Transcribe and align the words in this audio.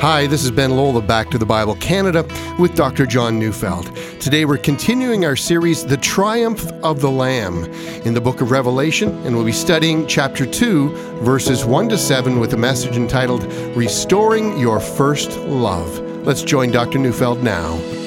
Hi, 0.00 0.26
this 0.26 0.44
is 0.44 0.50
Ben 0.50 0.76
Lowell 0.76 1.00
Back 1.00 1.30
to 1.30 1.38
the 1.38 1.46
Bible 1.46 1.76
Canada 1.76 2.26
with 2.58 2.74
Dr. 2.74 3.06
John 3.06 3.38
Neufeld. 3.38 3.96
Today 4.20 4.44
we're 4.44 4.58
continuing 4.58 5.24
our 5.24 5.34
series, 5.34 5.86
The 5.86 5.96
Triumph 5.96 6.70
of 6.82 7.00
the 7.00 7.10
Lamb, 7.10 7.64
in 8.04 8.12
the 8.12 8.20
book 8.20 8.42
of 8.42 8.50
Revelation, 8.50 9.08
and 9.24 9.34
we'll 9.34 9.46
be 9.46 9.52
studying 9.52 10.06
chapter 10.06 10.44
2, 10.44 10.90
verses 11.22 11.64
1 11.64 11.88
to 11.88 11.96
7, 11.96 12.38
with 12.38 12.52
a 12.52 12.56
message 12.58 12.96
entitled 12.96 13.44
Restoring 13.74 14.58
Your 14.58 14.78
First 14.78 15.38
Love. 15.38 15.98
Let's 16.26 16.42
join 16.42 16.70
Dr. 16.70 16.98
Neufeld 16.98 17.42
now. 17.42 18.03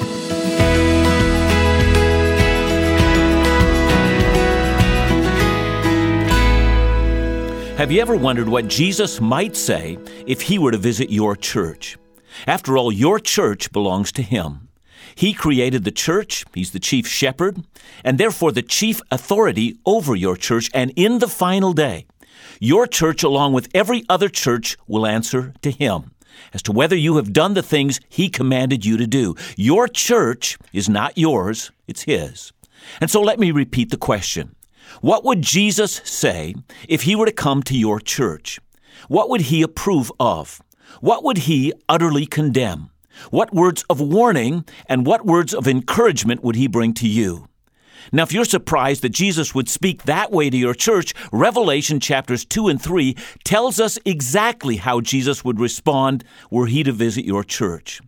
Have 7.78 7.92
you 7.92 8.00
ever 8.00 8.16
wondered 8.16 8.48
what 8.48 8.66
Jesus 8.66 9.20
might 9.20 9.54
say 9.54 9.98
if 10.26 10.40
he 10.40 10.58
were 10.58 10.72
to 10.72 10.76
visit 10.76 11.10
your 11.10 11.36
church? 11.36 11.96
After 12.44 12.76
all, 12.76 12.90
your 12.90 13.20
church 13.20 13.70
belongs 13.70 14.10
to 14.12 14.22
him. 14.22 14.68
He 15.14 15.32
created 15.32 15.84
the 15.84 15.92
church, 15.92 16.44
he's 16.52 16.72
the 16.72 16.80
chief 16.80 17.06
shepherd, 17.06 17.62
and 18.02 18.18
therefore 18.18 18.50
the 18.50 18.62
chief 18.62 19.00
authority 19.12 19.78
over 19.86 20.16
your 20.16 20.36
church. 20.36 20.68
And 20.74 20.92
in 20.96 21.20
the 21.20 21.28
final 21.28 21.72
day, 21.72 22.06
your 22.58 22.88
church, 22.88 23.22
along 23.22 23.52
with 23.52 23.68
every 23.72 24.02
other 24.08 24.28
church, 24.28 24.76
will 24.88 25.06
answer 25.06 25.54
to 25.62 25.70
him 25.70 26.10
as 26.52 26.64
to 26.64 26.72
whether 26.72 26.96
you 26.96 27.14
have 27.14 27.32
done 27.32 27.54
the 27.54 27.62
things 27.62 28.00
he 28.08 28.28
commanded 28.28 28.84
you 28.84 28.96
to 28.96 29.06
do. 29.06 29.36
Your 29.56 29.86
church 29.86 30.58
is 30.72 30.88
not 30.88 31.16
yours, 31.16 31.70
it's 31.86 32.02
his. 32.02 32.52
And 33.00 33.08
so 33.08 33.20
let 33.20 33.38
me 33.38 33.52
repeat 33.52 33.90
the 33.90 33.96
question 33.96 34.56
what 35.00 35.24
would 35.24 35.42
Jesus 35.42 36.00
say 36.04 36.54
if 36.88 37.02
he 37.02 37.14
were 37.14 37.26
to 37.26 37.32
come 37.32 37.62
to 37.64 37.76
your 37.76 38.00
church? 38.00 38.60
What 39.08 39.28
would 39.30 39.42
he 39.42 39.62
approve 39.62 40.10
of? 40.18 40.60
What 41.00 41.22
would 41.24 41.38
he 41.38 41.72
utterly 41.88 42.26
condemn? 42.26 42.90
What 43.30 43.54
words 43.54 43.84
of 43.90 44.00
warning 44.00 44.64
and 44.86 45.06
what 45.06 45.26
words 45.26 45.52
of 45.52 45.68
encouragement 45.68 46.42
would 46.42 46.56
he 46.56 46.66
bring 46.66 46.94
to 46.94 47.08
you? 47.08 47.48
Now, 48.12 48.22
if 48.22 48.32
you're 48.32 48.44
surprised 48.44 49.02
that 49.02 49.10
Jesus 49.10 49.54
would 49.54 49.68
speak 49.68 50.04
that 50.04 50.32
way 50.32 50.48
to 50.48 50.56
your 50.56 50.74
church, 50.74 51.12
Revelation 51.30 52.00
chapters 52.00 52.44
2 52.44 52.68
and 52.68 52.80
3 52.80 53.14
tells 53.44 53.78
us 53.78 53.98
exactly 54.04 54.76
how 54.76 55.00
Jesus 55.00 55.44
would 55.44 55.60
respond 55.60 56.24
were 56.50 56.66
he 56.66 56.82
to 56.84 56.92
visit 56.92 57.24
your 57.24 57.44
church. 57.44 58.00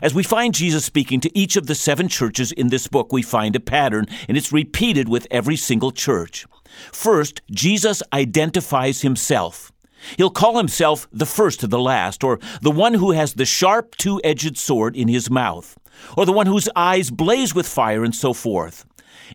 As 0.00 0.14
we 0.14 0.22
find 0.22 0.54
Jesus 0.54 0.84
speaking 0.84 1.20
to 1.20 1.38
each 1.38 1.56
of 1.56 1.66
the 1.66 1.74
seven 1.74 2.08
churches 2.08 2.52
in 2.52 2.68
this 2.68 2.86
book, 2.86 3.12
we 3.12 3.22
find 3.22 3.56
a 3.56 3.60
pattern, 3.60 4.06
and 4.28 4.36
it's 4.36 4.52
repeated 4.52 5.08
with 5.08 5.26
every 5.30 5.56
single 5.56 5.90
church. 5.90 6.46
First, 6.92 7.42
Jesus 7.50 8.02
identifies 8.12 9.02
himself. 9.02 9.72
He'll 10.16 10.30
call 10.30 10.56
himself 10.58 11.08
the 11.12 11.26
first 11.26 11.58
to 11.60 11.66
the 11.66 11.80
last, 11.80 12.22
or 12.22 12.38
the 12.62 12.70
one 12.70 12.94
who 12.94 13.10
has 13.10 13.34
the 13.34 13.44
sharp 13.44 13.96
two 13.96 14.20
edged 14.22 14.56
sword 14.56 14.94
in 14.94 15.08
his 15.08 15.28
mouth, 15.28 15.76
or 16.16 16.24
the 16.24 16.32
one 16.32 16.46
whose 16.46 16.68
eyes 16.76 17.10
blaze 17.10 17.52
with 17.52 17.66
fire, 17.66 18.04
and 18.04 18.14
so 18.14 18.32
forth. 18.32 18.84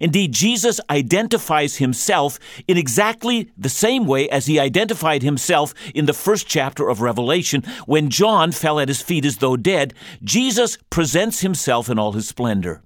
Indeed, 0.01 0.31
Jesus 0.31 0.79
identifies 0.89 1.77
himself 1.77 2.39
in 2.67 2.77
exactly 2.77 3.51
the 3.57 3.69
same 3.69 4.05
way 4.05 4.29
as 4.29 4.45
he 4.45 4.59
identified 4.59 5.23
himself 5.23 5.73
in 5.93 6.05
the 6.05 6.13
first 6.13 6.47
chapter 6.47 6.89
of 6.89 7.01
Revelation. 7.01 7.63
When 7.85 8.09
John 8.09 8.51
fell 8.51 8.79
at 8.79 8.87
his 8.87 9.01
feet 9.01 9.25
as 9.25 9.37
though 9.37 9.57
dead, 9.57 9.93
Jesus 10.23 10.77
presents 10.89 11.41
himself 11.41 11.89
in 11.89 11.99
all 11.99 12.13
his 12.13 12.27
splendor. 12.27 12.81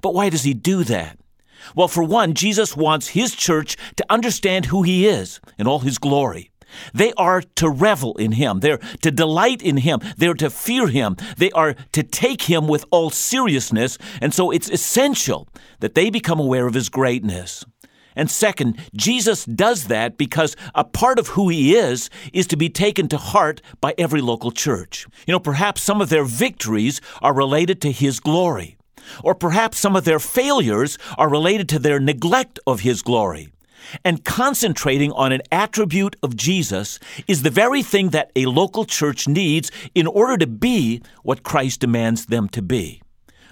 But 0.00 0.14
why 0.14 0.30
does 0.30 0.44
he 0.44 0.54
do 0.54 0.84
that? 0.84 1.18
Well, 1.74 1.88
for 1.88 2.02
one, 2.02 2.34
Jesus 2.34 2.76
wants 2.76 3.08
his 3.08 3.34
church 3.34 3.76
to 3.96 4.06
understand 4.10 4.66
who 4.66 4.82
he 4.82 5.06
is 5.06 5.40
in 5.58 5.66
all 5.66 5.80
his 5.80 5.98
glory. 5.98 6.49
They 6.94 7.12
are 7.16 7.42
to 7.56 7.68
revel 7.68 8.16
in 8.16 8.32
Him. 8.32 8.60
They're 8.60 8.78
to 9.02 9.10
delight 9.10 9.62
in 9.62 9.78
Him. 9.78 10.00
They're 10.16 10.34
to 10.34 10.50
fear 10.50 10.88
Him. 10.88 11.16
They 11.36 11.50
are 11.52 11.74
to 11.92 12.02
take 12.02 12.42
Him 12.42 12.66
with 12.66 12.84
all 12.90 13.10
seriousness. 13.10 13.98
And 14.20 14.34
so 14.34 14.50
it's 14.50 14.70
essential 14.70 15.48
that 15.80 15.94
they 15.94 16.10
become 16.10 16.40
aware 16.40 16.66
of 16.66 16.74
His 16.74 16.88
greatness. 16.88 17.64
And 18.16 18.30
second, 18.30 18.78
Jesus 18.94 19.44
does 19.44 19.84
that 19.84 20.18
because 20.18 20.56
a 20.74 20.84
part 20.84 21.18
of 21.18 21.28
who 21.28 21.48
he 21.48 21.74
is 21.74 22.10
is 22.32 22.46
to 22.48 22.56
be 22.56 22.68
taken 22.68 23.08
to 23.08 23.16
heart 23.16 23.62
by 23.80 23.94
every 23.96 24.20
local 24.20 24.50
church. 24.50 25.06
You 25.26 25.32
know, 25.32 25.40
perhaps 25.40 25.82
some 25.82 26.00
of 26.00 26.08
their 26.08 26.24
victories 26.24 27.00
are 27.22 27.32
related 27.32 27.80
to 27.82 27.92
his 27.92 28.20
glory, 28.20 28.76
or 29.22 29.34
perhaps 29.34 29.78
some 29.78 29.96
of 29.96 30.04
their 30.04 30.18
failures 30.18 30.98
are 31.16 31.30
related 31.30 31.68
to 31.70 31.78
their 31.78 32.00
neglect 32.00 32.58
of 32.66 32.80
his 32.80 33.02
glory. 33.02 33.48
And 34.04 34.24
concentrating 34.24 35.12
on 35.12 35.32
an 35.32 35.42
attribute 35.50 36.16
of 36.22 36.36
Jesus 36.36 36.98
is 37.26 37.42
the 37.42 37.50
very 37.50 37.82
thing 37.82 38.10
that 38.10 38.30
a 38.36 38.46
local 38.46 38.84
church 38.84 39.26
needs 39.26 39.70
in 39.94 40.06
order 40.06 40.36
to 40.38 40.46
be 40.46 41.02
what 41.22 41.42
Christ 41.42 41.80
demands 41.80 42.26
them 42.26 42.48
to 42.50 42.62
be. 42.62 43.02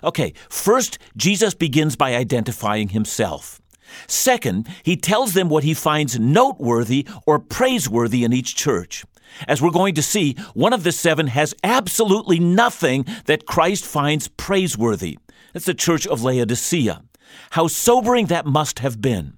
Okay, 0.05 0.33
first, 0.49 0.99
Jesus 1.17 1.55
begins 1.55 1.97
by 1.97 2.15
identifying 2.15 2.91
himself. 2.91 3.61
Second, 4.07 4.69
he 4.83 4.97
tells 4.97 5.33
them 5.33 5.49
what 5.49 5.65
he 5.65 5.75
finds 5.75 6.19
noteworthy 6.19 7.07
or 7.27 7.39
praiseworthy 7.39 8.23
in 8.23 8.33
each 8.33 8.55
church. 8.55 9.05
As 9.47 9.63
we're 9.63 9.71
going 9.71 9.95
to 9.95 10.03
see, 10.03 10.35
one 10.55 10.73
of 10.73 10.85
the 10.85 10.93
seven 10.93 11.29
has 11.29 11.55
absolutely 11.65 12.39
nothing 12.39 13.07
that 13.27 13.47
Christ 13.47 13.85
finds 13.85 14.29
praiseworthy. 14.29 15.19
That's 15.53 15.67
the 15.67 15.75
church 15.75 16.07
of 16.07 16.23
Laodicea. 16.23 17.03
How 17.51 17.67
sobering 17.67 18.27
that 18.27 18.47
must 18.47 18.81
have 18.81 19.01
been. 19.01 19.38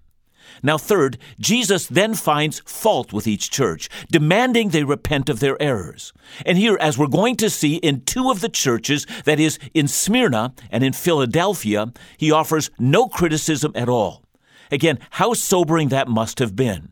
Now, 0.62 0.78
third, 0.78 1.18
Jesus 1.38 1.86
then 1.86 2.14
finds 2.14 2.60
fault 2.66 3.12
with 3.12 3.26
each 3.26 3.50
church, 3.50 3.88
demanding 4.10 4.68
they 4.68 4.84
repent 4.84 5.28
of 5.28 5.40
their 5.40 5.60
errors. 5.60 6.12
And 6.44 6.58
here, 6.58 6.76
as 6.80 6.98
we're 6.98 7.06
going 7.06 7.36
to 7.36 7.50
see 7.50 7.76
in 7.76 8.02
two 8.02 8.30
of 8.30 8.40
the 8.40 8.48
churches, 8.48 9.06
that 9.24 9.40
is, 9.40 9.58
in 9.74 9.88
Smyrna 9.88 10.54
and 10.70 10.84
in 10.84 10.92
Philadelphia, 10.92 11.92
he 12.16 12.30
offers 12.30 12.70
no 12.78 13.08
criticism 13.08 13.72
at 13.74 13.88
all. 13.88 14.24
Again, 14.70 14.98
how 15.10 15.34
sobering 15.34 15.88
that 15.88 16.08
must 16.08 16.38
have 16.38 16.54
been. 16.54 16.90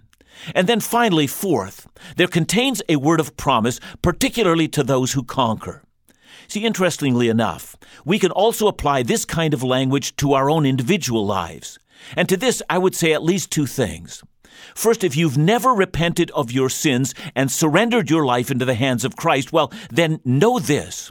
And 0.54 0.68
then 0.68 0.80
finally, 0.80 1.26
fourth, 1.26 1.86
there 2.16 2.28
contains 2.28 2.82
a 2.88 2.96
word 2.96 3.20
of 3.20 3.36
promise, 3.36 3.80
particularly 4.02 4.68
to 4.68 4.82
those 4.82 5.12
who 5.12 5.22
conquer. 5.24 5.82
See, 6.46 6.64
interestingly 6.64 7.28
enough, 7.28 7.76
we 8.04 8.18
can 8.18 8.30
also 8.30 8.68
apply 8.68 9.02
this 9.02 9.24
kind 9.24 9.52
of 9.52 9.62
language 9.62 10.16
to 10.16 10.32
our 10.32 10.48
own 10.48 10.64
individual 10.64 11.26
lives. 11.26 11.78
And 12.16 12.28
to 12.28 12.36
this, 12.36 12.62
I 12.68 12.78
would 12.78 12.94
say 12.94 13.12
at 13.12 13.22
least 13.22 13.50
two 13.50 13.66
things. 13.66 14.22
First, 14.74 15.04
if 15.04 15.16
you've 15.16 15.38
never 15.38 15.70
repented 15.70 16.30
of 16.32 16.52
your 16.52 16.68
sins 16.68 17.14
and 17.34 17.50
surrendered 17.50 18.10
your 18.10 18.24
life 18.24 18.50
into 18.50 18.64
the 18.64 18.74
hands 18.74 19.04
of 19.04 19.16
Christ, 19.16 19.52
well, 19.52 19.72
then 19.90 20.20
know 20.24 20.58
this. 20.58 21.10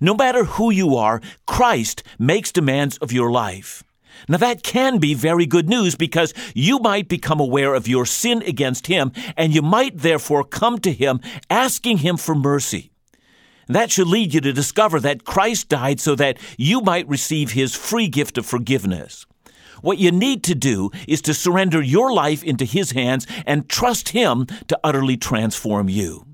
No 0.00 0.14
matter 0.14 0.44
who 0.44 0.70
you 0.70 0.96
are, 0.96 1.20
Christ 1.46 2.02
makes 2.18 2.52
demands 2.52 2.96
of 2.98 3.12
your 3.12 3.30
life. 3.30 3.82
Now, 4.28 4.38
that 4.38 4.62
can 4.62 4.98
be 4.98 5.14
very 5.14 5.46
good 5.46 5.68
news 5.68 5.94
because 5.94 6.32
you 6.54 6.78
might 6.78 7.06
become 7.08 7.38
aware 7.38 7.74
of 7.74 7.86
your 7.86 8.06
sin 8.06 8.42
against 8.42 8.86
Him, 8.86 9.12
and 9.36 9.54
you 9.54 9.60
might 9.60 9.98
therefore 9.98 10.42
come 10.42 10.78
to 10.78 10.92
Him 10.92 11.20
asking 11.50 11.98
Him 11.98 12.16
for 12.16 12.34
mercy. 12.34 12.90
That 13.68 13.90
should 13.90 14.06
lead 14.06 14.32
you 14.32 14.40
to 14.40 14.52
discover 14.52 15.00
that 15.00 15.24
Christ 15.24 15.68
died 15.68 16.00
so 16.00 16.14
that 16.14 16.38
you 16.56 16.80
might 16.80 17.08
receive 17.08 17.52
His 17.52 17.74
free 17.74 18.08
gift 18.08 18.38
of 18.38 18.46
forgiveness. 18.46 19.26
What 19.82 19.98
you 19.98 20.10
need 20.10 20.42
to 20.44 20.54
do 20.54 20.90
is 21.06 21.22
to 21.22 21.34
surrender 21.34 21.82
your 21.82 22.12
life 22.12 22.42
into 22.42 22.64
His 22.64 22.92
hands 22.92 23.26
and 23.46 23.68
trust 23.68 24.10
Him 24.10 24.46
to 24.68 24.78
utterly 24.82 25.16
transform 25.16 25.88
you. 25.88 26.26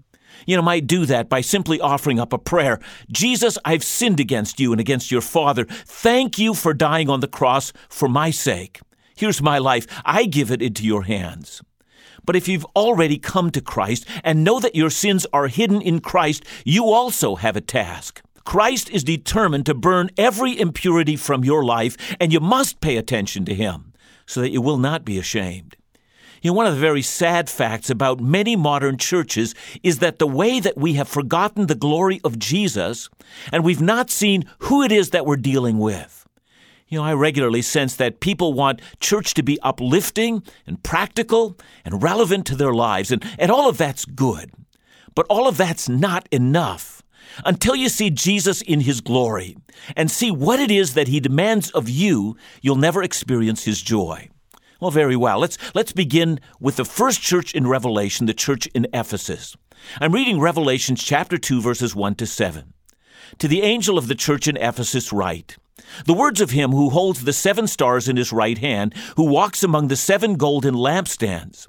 You 0.46 0.56
know, 0.56 0.62
might 0.62 0.86
do 0.86 1.06
that 1.06 1.28
by 1.28 1.40
simply 1.40 1.80
offering 1.80 2.18
up 2.18 2.32
a 2.32 2.38
prayer. 2.38 2.80
Jesus, 3.10 3.58
I've 3.64 3.84
sinned 3.84 4.20
against 4.20 4.58
you 4.58 4.72
and 4.72 4.80
against 4.80 5.10
your 5.10 5.20
Father. 5.20 5.64
Thank 5.64 6.38
you 6.38 6.54
for 6.54 6.74
dying 6.74 7.08
on 7.08 7.20
the 7.20 7.28
cross 7.28 7.72
for 7.88 8.08
my 8.08 8.30
sake. 8.30 8.80
Here's 9.16 9.42
my 9.42 9.58
life. 9.58 9.86
I 10.04 10.24
give 10.24 10.50
it 10.50 10.62
into 10.62 10.84
your 10.84 11.04
hands. 11.04 11.62
But 12.24 12.36
if 12.36 12.48
you've 12.48 12.66
already 12.76 13.18
come 13.18 13.50
to 13.50 13.60
Christ 13.60 14.06
and 14.22 14.44
know 14.44 14.60
that 14.60 14.76
your 14.76 14.90
sins 14.90 15.26
are 15.32 15.48
hidden 15.48 15.82
in 15.82 16.00
Christ, 16.00 16.44
you 16.64 16.86
also 16.86 17.36
have 17.36 17.56
a 17.56 17.60
task. 17.60 18.22
Christ 18.44 18.90
is 18.90 19.04
determined 19.04 19.66
to 19.66 19.74
burn 19.74 20.10
every 20.16 20.58
impurity 20.58 21.16
from 21.16 21.44
your 21.44 21.64
life, 21.64 22.16
and 22.20 22.32
you 22.32 22.40
must 22.40 22.80
pay 22.80 22.96
attention 22.96 23.44
to 23.46 23.54
Him 23.54 23.92
so 24.26 24.40
that 24.40 24.50
you 24.50 24.60
will 24.60 24.78
not 24.78 25.04
be 25.04 25.18
ashamed. 25.18 25.76
You 26.42 26.50
know, 26.50 26.56
one 26.56 26.66
of 26.66 26.74
the 26.74 26.80
very 26.80 27.02
sad 27.02 27.48
facts 27.48 27.88
about 27.88 28.18
many 28.18 28.56
modern 28.56 28.98
churches 28.98 29.54
is 29.84 30.00
that 30.00 30.18
the 30.18 30.26
way 30.26 30.58
that 30.58 30.76
we 30.76 30.94
have 30.94 31.08
forgotten 31.08 31.66
the 31.66 31.76
glory 31.76 32.20
of 32.24 32.38
Jesus 32.38 33.08
and 33.52 33.62
we've 33.62 33.80
not 33.80 34.10
seen 34.10 34.44
who 34.58 34.82
it 34.82 34.90
is 34.90 35.10
that 35.10 35.24
we're 35.24 35.36
dealing 35.36 35.78
with. 35.78 36.26
You 36.88 36.98
know, 36.98 37.04
I 37.04 37.14
regularly 37.14 37.62
sense 37.62 37.94
that 37.96 38.20
people 38.20 38.54
want 38.54 38.82
church 38.98 39.34
to 39.34 39.42
be 39.42 39.58
uplifting 39.62 40.42
and 40.66 40.82
practical 40.82 41.56
and 41.84 42.02
relevant 42.02 42.44
to 42.48 42.56
their 42.56 42.74
lives, 42.74 43.10
and, 43.10 43.24
and 43.38 43.50
all 43.50 43.68
of 43.68 43.78
that's 43.78 44.04
good. 44.04 44.52
But 45.14 45.26
all 45.30 45.46
of 45.46 45.56
that's 45.56 45.88
not 45.88 46.28
enough 46.30 47.02
until 47.44 47.74
you 47.74 47.88
see 47.88 48.10
Jesus 48.10 48.62
in 48.62 48.80
his 48.80 49.00
glory 49.00 49.56
and 49.96 50.10
see 50.10 50.30
what 50.30 50.60
it 50.60 50.70
is 50.70 50.94
that 50.94 51.08
he 51.08 51.20
demands 51.20 51.70
of 51.70 51.88
you, 51.88 52.36
you'll 52.60 52.76
never 52.76 53.02
experience 53.02 53.64
his 53.64 53.82
joy. 53.82 54.28
Well, 54.80 54.90
very 54.90 55.16
well. 55.16 55.38
Let's, 55.38 55.58
let's 55.74 55.92
begin 55.92 56.40
with 56.58 56.76
the 56.76 56.84
first 56.84 57.20
church 57.20 57.54
in 57.54 57.68
Revelation, 57.68 58.26
the 58.26 58.34
church 58.34 58.66
in 58.74 58.86
Ephesus. 58.92 59.56
I'm 60.00 60.12
reading 60.12 60.40
Revelation 60.40 60.96
chapter 60.96 61.38
2, 61.38 61.60
verses 61.60 61.94
1 61.94 62.16
to 62.16 62.26
7. 62.26 62.72
To 63.38 63.48
the 63.48 63.62
angel 63.62 63.96
of 63.96 64.08
the 64.08 64.14
church 64.14 64.48
in 64.48 64.56
Ephesus, 64.56 65.12
write 65.12 65.56
The 66.04 66.14
words 66.14 66.40
of 66.40 66.50
him 66.50 66.72
who 66.72 66.90
holds 66.90 67.24
the 67.24 67.32
seven 67.32 67.66
stars 67.66 68.08
in 68.08 68.16
his 68.16 68.32
right 68.32 68.58
hand, 68.58 68.94
who 69.16 69.24
walks 69.24 69.62
among 69.62 69.88
the 69.88 69.96
seven 69.96 70.34
golden 70.34 70.74
lampstands. 70.74 71.68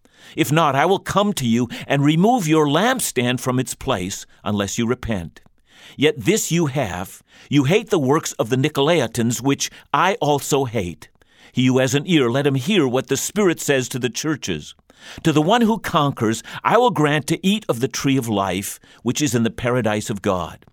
If 0.35 0.51
not, 0.51 0.75
I 0.75 0.85
will 0.85 0.99
come 0.99 1.33
to 1.33 1.47
you 1.47 1.67
and 1.87 2.03
remove 2.03 2.47
your 2.47 2.67
lampstand 2.67 3.39
from 3.39 3.59
its 3.59 3.75
place, 3.75 4.25
unless 4.43 4.77
you 4.77 4.87
repent. 4.87 5.41
Yet 5.97 6.15
this 6.17 6.51
you 6.51 6.67
have 6.67 7.21
you 7.49 7.65
hate 7.65 7.89
the 7.89 7.99
works 7.99 8.33
of 8.33 8.49
the 8.49 8.55
Nicolaitans, 8.55 9.41
which 9.41 9.69
I 9.93 10.15
also 10.21 10.65
hate. 10.65 11.09
He 11.51 11.65
who 11.65 11.79
has 11.79 11.95
an 11.95 12.03
ear, 12.05 12.29
let 12.29 12.47
him 12.47 12.55
hear 12.55 12.87
what 12.87 13.07
the 13.07 13.17
Spirit 13.17 13.59
says 13.59 13.89
to 13.89 13.99
the 13.99 14.09
churches. 14.09 14.73
To 15.23 15.31
the 15.31 15.41
one 15.41 15.61
who 15.61 15.79
conquers, 15.79 16.43
I 16.63 16.77
will 16.77 16.91
grant 16.91 17.27
to 17.27 17.45
eat 17.45 17.65
of 17.67 17.79
the 17.79 17.87
tree 17.87 18.17
of 18.17 18.29
life, 18.29 18.79
which 19.03 19.21
is 19.21 19.35
in 19.35 19.43
the 19.43 19.49
paradise 19.49 20.09
of 20.09 20.21
God. 20.21 20.65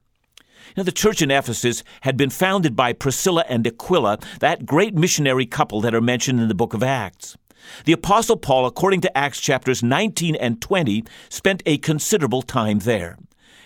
Now, 0.76 0.82
the 0.82 0.92
church 0.92 1.22
in 1.22 1.30
Ephesus 1.30 1.82
had 2.02 2.16
been 2.16 2.30
founded 2.30 2.76
by 2.76 2.92
Priscilla 2.92 3.44
and 3.48 3.66
Aquila, 3.66 4.18
that 4.40 4.66
great 4.66 4.94
missionary 4.94 5.46
couple 5.46 5.80
that 5.80 5.94
are 5.94 6.00
mentioned 6.00 6.40
in 6.40 6.48
the 6.48 6.54
book 6.54 6.74
of 6.74 6.82
Acts. 6.82 7.36
The 7.84 7.92
Apostle 7.92 8.36
Paul, 8.36 8.66
according 8.66 9.00
to 9.02 9.18
Acts 9.18 9.40
chapters 9.40 9.82
19 9.82 10.34
and 10.36 10.60
20, 10.60 11.04
spent 11.28 11.62
a 11.66 11.78
considerable 11.78 12.42
time 12.42 12.80
there. 12.80 13.18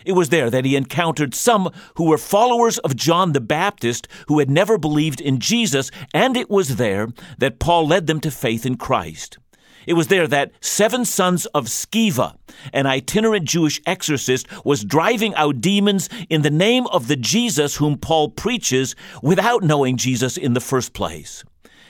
It 0.05 0.13
was 0.13 0.31
there 0.31 0.51
that 0.51 0.65
he 0.65 0.77
encountered 0.77 1.35
some 1.35 1.71
who 1.97 2.05
were 2.05 2.19
followers 2.19 2.79
of 2.79 2.97
John 2.97 3.33
the 3.33 3.41
Baptist 3.41 4.09
who 4.29 4.39
had 4.39 4.51
never 4.51 4.79
believed 4.79 5.21
in 5.21 5.39
Jesus, 5.39 5.91
and 6.13 6.37
it 6.37 6.51
was 6.51 6.77
there 6.77 7.09
that 7.39 7.59
Paul 7.59 7.87
led 7.87 8.07
them 8.07 8.21
to 8.21 8.31
faith 8.31 8.67
in 8.67 8.77
Christ. 8.77 9.39
It 9.87 9.95
was 9.95 10.07
there 10.07 10.29
that 10.29 10.53
seven 10.61 11.05
sons 11.05 11.47
of 11.47 11.67
Sceva, 11.67 12.37
an 12.73 12.87
itinerant 12.87 13.47
Jewish 13.47 13.81
exorcist, 13.85 14.47
was 14.65 14.85
driving 14.85 15.35
out 15.35 15.61
demons 15.61 16.09
in 16.29 16.43
the 16.43 16.51
name 16.51 16.87
of 16.89 17.09
the 17.09 17.17
Jesus 17.17 17.77
whom 17.77 17.99
Paul 17.99 18.31
preaches 18.31 18.95
without 19.23 19.63
knowing 19.63 19.97
Jesus 19.97 20.37
in 20.37 20.55
the 20.55 20.61
first 20.61 20.93
place. 20.93 21.43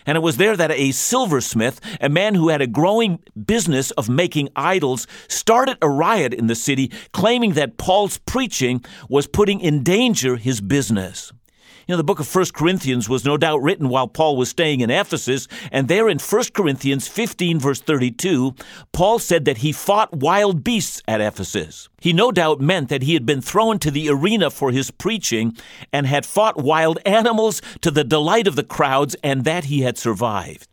And 0.06 0.16
it 0.16 0.22
was 0.22 0.36
there 0.36 0.56
that 0.56 0.70
a 0.70 0.92
silversmith, 0.92 1.80
a 2.00 2.08
man 2.08 2.34
who 2.34 2.48
had 2.48 2.62
a 2.62 2.66
growing 2.66 3.20
business 3.46 3.90
of 3.92 4.08
making 4.08 4.48
idols, 4.56 5.06
started 5.28 5.78
a 5.80 5.88
riot 5.88 6.34
in 6.34 6.46
the 6.46 6.54
city, 6.54 6.90
claiming 7.12 7.52
that 7.52 7.76
Paul's 7.76 8.18
preaching 8.18 8.84
was 9.08 9.26
putting 9.26 9.60
in 9.60 9.82
danger 9.82 10.36
his 10.36 10.60
business. 10.60 11.32
Know, 11.92 11.98
the 11.98 12.04
book 12.04 12.20
of 12.20 12.34
1 12.34 12.46
Corinthians 12.54 13.06
was 13.06 13.26
no 13.26 13.36
doubt 13.36 13.60
written 13.60 13.90
while 13.90 14.08
Paul 14.08 14.38
was 14.38 14.48
staying 14.48 14.80
in 14.80 14.88
Ephesus, 14.88 15.46
and 15.70 15.88
there 15.88 16.08
in 16.08 16.18
1 16.18 16.44
Corinthians 16.54 17.06
15, 17.06 17.58
verse 17.58 17.82
32, 17.82 18.54
Paul 18.92 19.18
said 19.18 19.44
that 19.44 19.58
he 19.58 19.72
fought 19.72 20.10
wild 20.10 20.64
beasts 20.64 21.02
at 21.06 21.20
Ephesus. 21.20 21.90
He 22.00 22.14
no 22.14 22.32
doubt 22.32 22.62
meant 22.62 22.88
that 22.88 23.02
he 23.02 23.12
had 23.12 23.26
been 23.26 23.42
thrown 23.42 23.78
to 23.80 23.90
the 23.90 24.08
arena 24.08 24.48
for 24.48 24.70
his 24.70 24.90
preaching 24.90 25.54
and 25.92 26.06
had 26.06 26.24
fought 26.24 26.56
wild 26.56 26.98
animals 27.04 27.60
to 27.82 27.90
the 27.90 28.04
delight 28.04 28.46
of 28.46 28.56
the 28.56 28.64
crowds, 28.64 29.14
and 29.22 29.44
that 29.44 29.64
he 29.64 29.82
had 29.82 29.98
survived. 29.98 30.68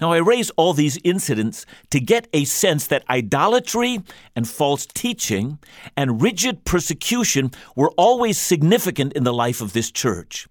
Now, 0.00 0.12
I 0.12 0.16
raise 0.16 0.48
all 0.56 0.72
these 0.72 0.98
incidents 1.04 1.66
to 1.90 2.00
get 2.00 2.26
a 2.32 2.44
sense 2.44 2.86
that 2.86 3.04
idolatry 3.10 4.00
and 4.34 4.48
false 4.48 4.86
teaching 4.86 5.58
and 5.94 6.22
rigid 6.22 6.64
persecution 6.64 7.50
were 7.76 7.90
always 7.98 8.38
significant 8.38 9.12
in 9.12 9.24
the 9.24 9.34
life 9.34 9.60
of 9.60 9.74
this 9.74 9.90
church. 9.90 10.48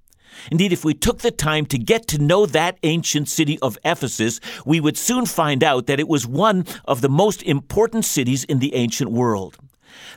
Indeed, 0.51 0.73
if 0.73 0.85
we 0.85 0.93
took 0.93 1.19
the 1.19 1.31
time 1.31 1.65
to 1.67 1.77
get 1.77 2.07
to 2.07 2.17
know 2.17 2.45
that 2.45 2.77
ancient 2.83 3.29
city 3.29 3.59
of 3.61 3.77
Ephesus, 3.83 4.39
we 4.65 4.79
would 4.79 4.97
soon 4.97 5.25
find 5.25 5.63
out 5.63 5.87
that 5.87 5.99
it 5.99 6.07
was 6.07 6.27
one 6.27 6.65
of 6.85 7.01
the 7.01 7.09
most 7.09 7.43
important 7.43 8.05
cities 8.05 8.43
in 8.43 8.59
the 8.59 8.75
ancient 8.75 9.11
world. 9.11 9.57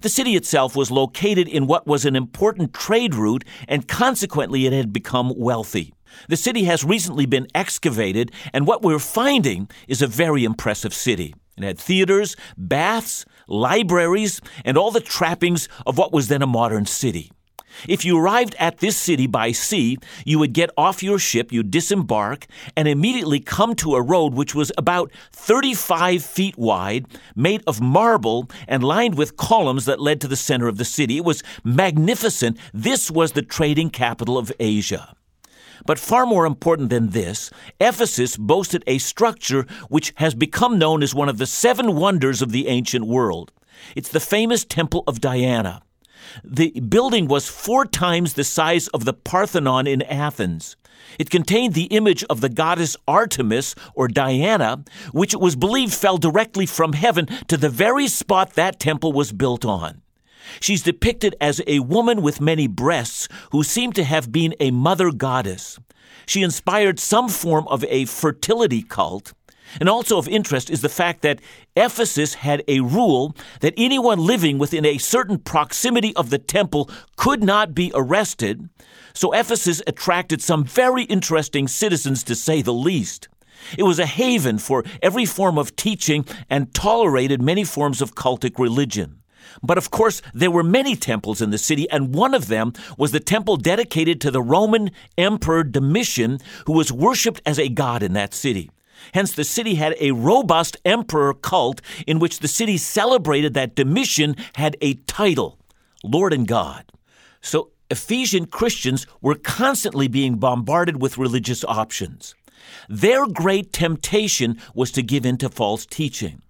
The 0.03 0.09
city 0.09 0.37
itself 0.37 0.77
was 0.77 0.91
located 0.91 1.49
in 1.49 1.67
what 1.67 1.87
was 1.87 2.05
an 2.05 2.17
important 2.17 2.75
trade 2.75 3.15
route, 3.15 3.45
and 3.69 3.89
consequently, 3.89 4.67
it 4.67 4.73
had 4.73 4.93
become 4.93 5.33
wealthy. 5.37 5.93
The 6.29 6.37
city 6.37 6.65
has 6.65 6.85
recently 6.85 7.27
been 7.27 7.47
excavated, 7.55 8.33
and 8.53 8.67
what 8.67 8.83
we're 8.83 8.99
finding 8.99 9.69
is 9.87 10.03
a 10.03 10.07
very 10.07 10.45
impressive 10.45 10.95
city. 10.95 11.35
It 11.57 11.65
had 11.65 11.79
theaters, 11.79 12.37
baths, 12.57 13.25
libraries, 13.49 14.41
and 14.65 14.77
all 14.77 14.91
the 14.91 15.01
trappings 15.01 15.69
of 15.87 15.99
what 15.99 16.13
was 16.13 16.29
then 16.29 16.43
a 16.43 16.47
modern 16.47 16.87
city. 16.87 17.31
If 17.89 18.05
you 18.05 18.19
arrived 18.19 18.55
at 18.59 18.79
this 18.79 18.97
city 18.97 19.27
by 19.27 19.53
sea, 19.53 19.99
you 20.25 20.39
would 20.39 20.53
get 20.53 20.71
off 20.77 21.03
your 21.03 21.19
ship, 21.19 21.53
you'd 21.53 21.71
disembark, 21.71 22.47
and 22.77 22.89
immediately 22.89 23.41
come 23.41 23.75
to 23.77 23.95
a 23.95 24.03
road 24.03 24.35
which 24.35 24.55
was 24.55 24.73
about 24.79 25.11
35 25.33 26.25
feet 26.25 26.59
wide, 26.59 27.07
made 27.35 27.63
of 27.67 27.81
marble, 27.81 28.49
and 28.67 28.83
lined 28.83 29.17
with 29.17 29.37
columns 29.37 29.85
that 29.85 30.01
led 30.01 30.21
to 30.21 30.29
the 30.29 30.37
center 30.37 30.69
of 30.69 30.79
the 30.79 30.85
city. 30.85 31.19
It 31.19 31.25
was 31.25 31.43
magnificent. 31.65 32.59
This 32.73 33.11
was 33.11 33.33
the 33.33 33.43
trading 33.43 33.91
capital 33.91 34.39
of 34.39 34.53
Asia. 34.59 35.15
But 35.85 35.99
far 35.99 36.27
more 36.27 36.47
important 36.47 36.91
than 36.91 37.11
this, 37.11 37.51
Ephesus 37.81 38.37
boasted 38.37 38.83
a 38.87 38.99
structure 38.99 39.67
which 39.89 40.13
has 40.17 40.35
become 40.35 40.79
known 40.79 41.03
as 41.03 41.15
one 41.15 41.29
of 41.29 41.39
the 41.39 41.47
seven 41.47 41.95
wonders 41.95 42.43
of 42.43 42.51
the 42.51 42.67
ancient 42.67 43.07
world. 43.07 43.53
It's 43.95 44.09
the 44.09 44.21
famous 44.21 44.65
Temple 44.65 45.05
of 45.07 45.21
Diana. 45.21 45.83
The 46.45 46.71
building 46.81 47.29
was 47.29 47.49
four 47.49 47.87
times 47.87 48.35
the 48.35 48.45
size 48.45 48.89
of 48.89 49.05
the 49.05 49.13
Parthenon 49.13 49.87
in 49.87 50.03
Athens. 50.03 50.77
It 51.19 51.31
contained 51.31 51.75
the 51.75 51.85
image 51.85 52.25
of 52.25 52.41
the 52.41 52.49
goddess 52.49 52.97
Artemis 53.07 53.75
or 53.95 54.09
Diana, 54.09 54.85
which 55.13 55.35
it 55.35 55.41
was 55.41 55.57
believed 55.57 55.95
fell 55.95 56.19
directly 56.19 56.67
from 56.67 56.93
heaven 56.93 57.27
to 57.49 57.57
the 57.57 57.69
very 57.69 58.09
spot 58.09 58.55
that 58.55 58.81
temple 58.81 59.13
was 59.13 59.33
built 59.33 59.65
on. 59.65 60.03
She's 60.61 60.83
depicted 60.83 61.35
as 61.41 61.61
a 61.67 61.81
woman 61.81 62.23
with 62.23 62.41
many 62.41 62.67
breasts 62.67 63.29
who 63.51 63.63
seemed 63.63 63.95
to 63.97 64.05
have 64.05 64.33
been 64.33 64.55
a 64.61 64.71
mother 64.71 65.11
goddess. 65.11 65.79
She 66.27 66.43
inspired 66.43 66.99
some 66.99 67.29
form 67.29 67.67
of 67.69 67.85
a 67.85 68.05
fertility 68.05 68.83
cult. 68.83 69.33
And 69.81 69.89
also 69.89 70.19
of 70.19 70.29
interest 70.29 70.71
is 70.71 70.81
the 70.81 70.89
fact 70.89 71.23
that 71.23 71.41
Ephesus 71.77 72.35
had 72.35 72.63
a 72.69 72.81
rule 72.81 73.35
that 73.61 73.75
anyone 73.77 74.19
living 74.19 74.59
within 74.59 74.85
a 74.85 74.99
certain 74.99 75.39
proximity 75.39 76.15
of 76.17 76.31
the 76.31 76.39
temple 76.39 76.91
could 77.17 77.43
not 77.43 77.75
be 77.75 77.91
arrested. 77.95 78.69
So 79.13 79.33
Ephesus 79.33 79.83
attracted 79.87 80.43
some 80.43 80.65
very 80.65 81.05
interesting 81.05 81.69
citizens, 81.69 82.23
to 82.25 82.35
say 82.35 82.63
the 82.63 82.73
least. 82.73 83.29
It 83.77 83.83
was 83.83 83.99
a 83.99 84.07
haven 84.07 84.59
for 84.59 84.85
every 85.03 85.25
form 85.25 85.59
of 85.59 85.75
teaching 85.77 86.27
and 86.51 86.73
tolerated 86.75 87.43
many 87.43 87.65
forms 87.65 88.01
of 88.03 88.15
cultic 88.15 88.59
religion. 88.59 89.23
But 89.63 89.79
of 89.79 89.91
course, 89.91 90.21
there 90.35 90.51
were 90.51 90.63
many 90.63 90.97
temples 90.97 91.41
in 91.41 91.51
the 91.51 91.59
city, 91.59 91.89
and 91.91 92.15
one 92.15 92.35
of 92.35 92.49
them 92.49 92.73
was 92.99 93.13
the 93.13 93.21
temple 93.21 93.57
dedicated 93.57 94.21
to 94.21 94.31
the 94.31 94.43
Roman 94.43 94.91
Emperor 95.17 95.65
Domitian, 95.65 96.39
who 96.67 96.73
was 96.73 96.93
worshipped 96.93 97.41
as 97.47 97.59
a 97.59 97.69
god 97.69 98.03
in 98.03 98.13
that 98.13 98.35
city. 98.35 98.71
Hence, 99.15 99.33
the 99.33 99.45
city 99.45 99.75
had 99.75 99.95
a 100.01 100.13
robust 100.13 100.77
emperor 100.85 101.35
cult 101.35 101.81
in 102.07 102.19
which 102.19 102.41
the 102.41 102.49
city 102.49 102.77
celebrated 102.77 103.55
that 103.55 103.75
Domitian 103.75 104.37
had 104.55 104.77
a 104.81 104.95
title, 104.95 105.59
Lord 106.03 106.33
and 106.33 106.47
God. 106.47 106.85
So, 107.41 107.71
Ephesian 107.91 108.47
Christians 108.47 109.07
were 109.21 109.37
constantly 109.37 110.09
being 110.09 110.37
bombarded 110.37 111.01
with 111.01 111.19
religious 111.19 111.65
options. 111.65 112.35
Their 112.89 113.27
great 113.27 113.73
temptation 113.73 114.59
was 114.75 114.91
to 114.93 115.03
give 115.03 115.25
in 115.25 115.37
to 115.39 115.49
false 115.49 115.87
teaching. 115.87 116.43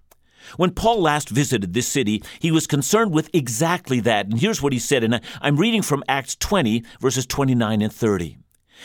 When 0.55 0.71
Paul 0.71 1.01
last 1.01 1.29
visited 1.29 1.73
this 1.73 1.87
city, 1.87 2.23
he 2.39 2.51
was 2.51 2.67
concerned 2.67 3.11
with 3.11 3.29
exactly 3.33 3.99
that. 4.01 4.27
And 4.27 4.39
here's 4.39 4.61
what 4.61 4.73
he 4.73 4.79
said, 4.79 5.03
and 5.03 5.19
I'm 5.41 5.57
reading 5.57 5.81
from 5.81 6.03
Acts 6.07 6.35
20, 6.35 6.83
verses 6.99 7.25
29 7.25 7.81
and 7.81 7.93
30. 7.93 8.37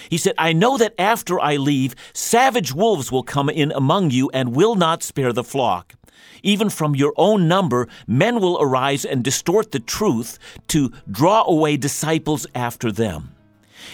He 0.09 0.19
said, 0.19 0.35
I 0.39 0.53
know 0.53 0.79
that 0.79 0.95
after 0.99 1.41
I 1.41 1.57
leave, 1.57 1.95
savage 2.13 2.73
wolves 2.73 3.11
will 3.11 3.23
come 3.23 3.49
in 3.49 3.73
among 3.73 4.11
you 4.11 4.31
and 4.33 4.57
will 4.57 4.75
not 4.75 5.03
spare 5.03 5.33
the 5.33 5.45
flock. 5.45 5.95
Even 6.43 6.71
from 6.71 6.97
your 6.97 7.13
own 7.17 7.47
number, 7.47 7.89
men 8.07 8.41
will 8.41 8.61
arise 8.61 9.05
and 9.05 9.23
distort 9.23 9.71
the 9.71 9.81
truth 9.81 10.39
to 10.69 10.93
draw 11.11 11.45
away 11.47 11.77
disciples 11.77 12.47
after 12.55 12.91
them. 12.91 13.35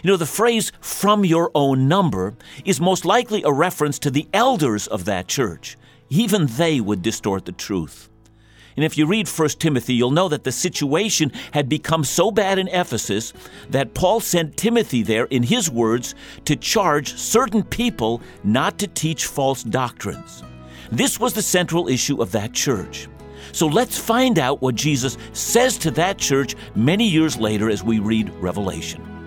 You 0.03 0.11
know, 0.11 0.17
the 0.17 0.27
phrase 0.27 0.73
from 0.81 1.25
your 1.25 1.51
own 1.55 1.89
number 1.89 2.35
is 2.65 2.81
most 2.81 3.05
likely 3.05 3.43
a 3.43 3.53
reference 3.53 3.99
to 4.01 4.11
the 4.11 4.29
elders 4.33 4.87
of 4.87 5.05
that 5.07 5.29
church 5.29 5.77
even 6.11 6.47
they 6.47 6.81
would 6.81 7.03
distort 7.03 7.45
the 7.45 7.53
truth. 7.53 8.09
And 8.79 8.85
if 8.85 8.97
you 8.97 9.07
read 9.07 9.27
1 9.27 9.49
Timothy, 9.59 9.95
you'll 9.95 10.13
know 10.13 10.29
that 10.29 10.45
the 10.45 10.53
situation 10.53 11.33
had 11.53 11.69
become 11.69 12.05
so 12.05 12.31
bad 12.31 12.61
in 12.61 12.69
Ephesus 12.69 13.33
that 13.71 13.93
Paul 13.93 14.21
sent 14.21 14.57
Timothy 14.57 15.03
there, 15.03 15.25
in 15.25 15.43
his 15.43 15.69
words, 15.69 16.15
to 16.45 16.55
charge 16.55 17.17
certain 17.17 17.65
people 17.65 18.23
not 18.45 18.79
to 18.79 18.87
teach 18.87 19.27
false 19.27 19.65
doctrines. 19.65 20.45
This 20.93 21.19
was 21.19 21.33
the 21.33 21.43
central 21.43 21.89
issue 21.89 22.23
of 22.23 22.31
that 22.31 22.53
church. 22.53 23.09
So 23.51 23.67
let's 23.67 23.99
find 23.99 24.39
out 24.39 24.63
what 24.63 24.77
Jesus 24.77 25.19
says 25.33 25.77
to 25.79 25.91
that 25.91 26.17
church 26.17 26.55
many 26.77 27.09
years 27.09 27.37
later 27.37 27.69
as 27.71 27.83
we 27.83 27.99
read 27.99 28.31
Revelation. 28.35 29.18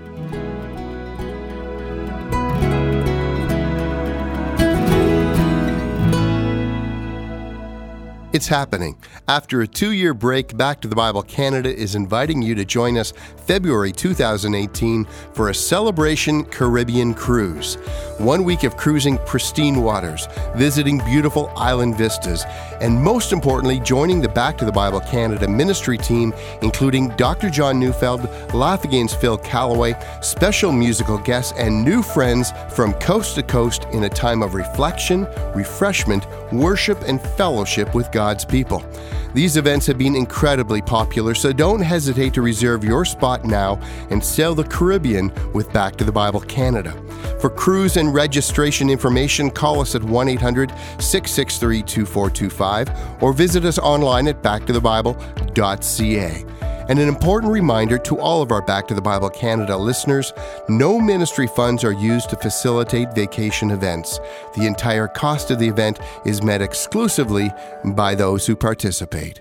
It's 8.33 8.47
happening. 8.47 8.95
After 9.27 9.59
a 9.59 9.67
two 9.67 9.91
year 9.91 10.13
break, 10.13 10.55
Back 10.55 10.79
to 10.81 10.87
the 10.87 10.95
Bible 10.95 11.21
Canada 11.21 11.75
is 11.75 11.95
inviting 11.95 12.41
you 12.41 12.55
to 12.55 12.63
join 12.63 12.97
us 12.97 13.11
February 13.45 13.91
2018 13.91 15.03
for 15.33 15.49
a 15.49 15.53
celebration 15.53 16.45
Caribbean 16.45 17.13
cruise. 17.13 17.75
One 18.19 18.45
week 18.45 18.63
of 18.63 18.77
cruising 18.77 19.17
pristine 19.25 19.81
waters, 19.81 20.29
visiting 20.55 20.99
beautiful 20.99 21.51
island 21.57 21.97
vistas, 21.97 22.45
and 22.79 23.01
most 23.01 23.33
importantly, 23.33 23.79
joining 23.81 24.21
the 24.21 24.29
Back 24.29 24.57
to 24.59 24.65
the 24.65 24.71
Bible 24.71 25.01
Canada 25.01 25.47
ministry 25.47 25.97
team, 25.97 26.33
including 26.61 27.09
Dr. 27.17 27.49
John 27.49 27.79
Neufeld, 27.79 28.29
Laugh 28.53 28.85
Again's 28.85 29.13
Phil 29.13 29.37
Callaway, 29.39 29.95
special 30.21 30.71
musical 30.71 31.17
guests, 31.17 31.53
and 31.57 31.83
new 31.83 32.01
friends 32.01 32.53
from 32.69 32.93
coast 32.93 33.35
to 33.35 33.43
coast 33.43 33.85
in 33.91 34.03
a 34.03 34.09
time 34.09 34.41
of 34.41 34.53
reflection, 34.53 35.27
refreshment, 35.53 36.25
worship, 36.53 37.01
and 37.07 37.21
fellowship 37.21 37.93
with 37.93 38.11
God's 38.21 38.45
people. 38.45 38.85
These 39.33 39.57
events 39.57 39.87
have 39.87 39.97
been 39.97 40.15
incredibly 40.15 40.79
popular, 40.79 41.33
so 41.33 41.51
don't 41.51 41.81
hesitate 41.81 42.35
to 42.35 42.43
reserve 42.43 42.83
your 42.83 43.03
spot 43.03 43.45
now 43.45 43.79
and 44.11 44.23
sail 44.23 44.53
the 44.53 44.63
Caribbean 44.63 45.31
with 45.53 45.73
Back 45.73 45.95
to 45.95 46.03
the 46.03 46.11
Bible 46.11 46.41
Canada. 46.41 46.91
For 47.39 47.49
cruise 47.49 47.97
and 47.97 48.13
registration 48.13 48.91
information, 48.91 49.49
call 49.49 49.81
us 49.81 49.95
at 49.95 50.03
1 50.03 50.29
800 50.29 50.69
663 50.99 51.81
2425 51.81 53.23
or 53.23 53.33
visit 53.33 53.65
us 53.65 53.79
online 53.79 54.27
at 54.27 54.43
backtothebible.ca. 54.43 56.60
And 56.91 56.99
an 56.99 57.07
important 57.07 57.53
reminder 57.53 57.97
to 57.99 58.19
all 58.19 58.41
of 58.41 58.51
our 58.51 58.61
Back 58.61 58.85
to 58.89 58.93
the 58.93 59.01
Bible 59.01 59.29
Canada 59.29 59.77
listeners 59.77 60.33
no 60.67 60.99
ministry 60.99 61.47
funds 61.47 61.85
are 61.85 61.93
used 61.93 62.29
to 62.31 62.35
facilitate 62.35 63.15
vacation 63.15 63.71
events. 63.71 64.19
The 64.57 64.65
entire 64.65 65.07
cost 65.07 65.51
of 65.51 65.59
the 65.59 65.69
event 65.69 66.01
is 66.25 66.43
met 66.43 66.61
exclusively 66.61 67.49
by 67.95 68.13
those 68.13 68.45
who 68.45 68.57
participate. 68.57 69.39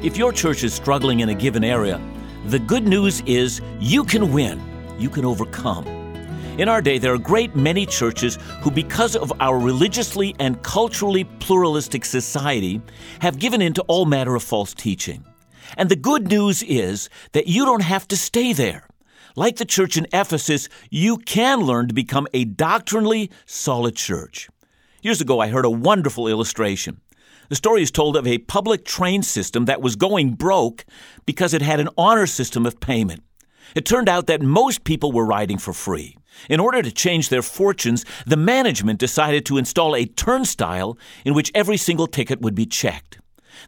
If 0.00 0.16
your 0.16 0.32
church 0.32 0.62
is 0.62 0.72
struggling 0.72 1.20
in 1.20 1.30
a 1.30 1.34
given 1.34 1.64
area, 1.64 2.00
the 2.46 2.60
good 2.60 2.86
news 2.86 3.20
is 3.26 3.60
you 3.80 4.04
can 4.04 4.32
win, 4.32 4.62
you 4.96 5.10
can 5.10 5.24
overcome. 5.24 5.97
In 6.58 6.68
our 6.68 6.82
day, 6.82 6.98
there 6.98 7.14
are 7.14 7.18
great 7.18 7.54
many 7.54 7.86
churches 7.86 8.36
who, 8.62 8.72
because 8.72 9.14
of 9.14 9.32
our 9.38 9.60
religiously 9.60 10.34
and 10.40 10.60
culturally 10.64 11.22
pluralistic 11.22 12.04
society, 12.04 12.82
have 13.20 13.38
given 13.38 13.62
in 13.62 13.74
to 13.74 13.82
all 13.82 14.06
manner 14.06 14.34
of 14.34 14.42
false 14.42 14.74
teaching. 14.74 15.24
And 15.76 15.88
the 15.88 15.94
good 15.94 16.26
news 16.26 16.64
is 16.64 17.10
that 17.30 17.46
you 17.46 17.64
don't 17.64 17.84
have 17.84 18.08
to 18.08 18.16
stay 18.16 18.52
there. 18.52 18.88
Like 19.36 19.58
the 19.58 19.64
church 19.64 19.96
in 19.96 20.08
Ephesus, 20.12 20.68
you 20.90 21.18
can 21.18 21.60
learn 21.60 21.86
to 21.86 21.94
become 21.94 22.26
a 22.34 22.44
doctrinally 22.44 23.30
solid 23.46 23.94
church. 23.94 24.48
Years 25.00 25.20
ago, 25.20 25.38
I 25.38 25.50
heard 25.50 25.64
a 25.64 25.70
wonderful 25.70 26.26
illustration. 26.26 27.00
The 27.50 27.54
story 27.54 27.82
is 27.82 27.92
told 27.92 28.16
of 28.16 28.26
a 28.26 28.38
public 28.38 28.84
train 28.84 29.22
system 29.22 29.66
that 29.66 29.80
was 29.80 29.94
going 29.94 30.32
broke 30.32 30.84
because 31.24 31.54
it 31.54 31.62
had 31.62 31.78
an 31.78 31.90
honor 31.96 32.26
system 32.26 32.66
of 32.66 32.80
payment. 32.80 33.22
It 33.76 33.86
turned 33.86 34.08
out 34.08 34.26
that 34.26 34.42
most 34.42 34.82
people 34.82 35.12
were 35.12 35.24
riding 35.24 35.58
for 35.58 35.72
free. 35.72 36.17
In 36.48 36.60
order 36.60 36.82
to 36.82 36.92
change 36.92 37.28
their 37.28 37.42
fortunes, 37.42 38.04
the 38.26 38.36
management 38.36 38.98
decided 38.98 39.44
to 39.46 39.58
install 39.58 39.94
a 39.94 40.06
turnstile 40.06 40.98
in 41.24 41.34
which 41.34 41.52
every 41.54 41.76
single 41.76 42.06
ticket 42.06 42.40
would 42.40 42.54
be 42.54 42.66
checked. 42.66 43.18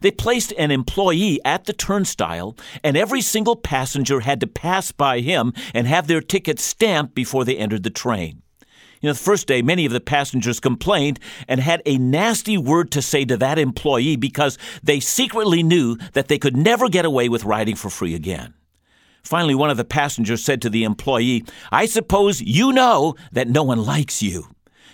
They 0.01 0.11
placed 0.11 0.53
an 0.57 0.71
employee 0.71 1.39
at 1.43 1.65
the 1.65 1.73
turnstile, 1.73 2.55
and 2.83 2.95
every 2.95 3.21
single 3.21 3.55
passenger 3.55 4.21
had 4.21 4.39
to 4.39 4.47
pass 4.47 4.91
by 4.91 5.19
him 5.19 5.53
and 5.73 5.85
have 5.87 6.07
their 6.07 6.21
ticket 6.21 6.59
stamped 6.59 7.13
before 7.13 7.43
they 7.43 7.57
entered 7.57 7.83
the 7.83 7.89
train. 7.89 8.41
You 9.01 9.07
know, 9.07 9.13
the 9.13 9.19
first 9.19 9.47
day, 9.47 9.63
many 9.63 9.85
of 9.85 9.91
the 9.91 9.99
passengers 9.99 10.59
complained 10.59 11.19
and 11.47 11.59
had 11.59 11.81
a 11.85 11.97
nasty 11.97 12.57
word 12.57 12.91
to 12.91 13.01
say 13.01 13.25
to 13.25 13.35
that 13.37 13.57
employee 13.57 14.15
because 14.15 14.59
they 14.83 14.99
secretly 14.99 15.63
knew 15.63 15.97
that 16.13 16.27
they 16.27 16.37
could 16.37 16.55
never 16.55 16.87
get 16.87 17.03
away 17.03 17.27
with 17.27 17.43
riding 17.43 17.75
for 17.75 17.89
free 17.89 18.13
again. 18.13 18.53
Finally, 19.23 19.55
one 19.55 19.69
of 19.69 19.77
the 19.77 19.85
passengers 19.85 20.43
said 20.43 20.61
to 20.61 20.69
the 20.69 20.83
employee, 20.83 21.43
I 21.71 21.85
suppose 21.85 22.41
you 22.41 22.73
know 22.73 23.15
that 23.31 23.47
no 23.47 23.63
one 23.63 23.83
likes 23.83 24.21
you. 24.21 24.47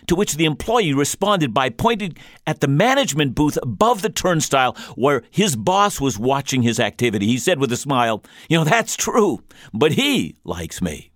To 0.08 0.16
which 0.16 0.36
the 0.36 0.46
employee 0.46 0.94
responded 0.94 1.54
by 1.54 1.70
pointing 1.70 2.16
at 2.46 2.62
the 2.62 2.68
management 2.68 3.36
booth 3.36 3.58
above 3.62 4.02
the 4.02 4.10
turnstile 4.10 4.78
where 4.96 5.24
his 5.32 5.58
boss 5.58 6.00
was 6.00 6.18
watching 6.18 6.62
his 6.62 6.80
activity. 6.80 7.26
He 7.26 7.38
said 7.38 7.60
with 7.60 7.72
a 7.74 7.78
smile, 7.78 8.24
You 8.50 8.58
know, 8.58 8.64
that's 8.64 8.96
true, 8.96 9.44
but 9.74 9.94
he 9.94 10.38
likes 10.46 10.82
me. 10.82 11.12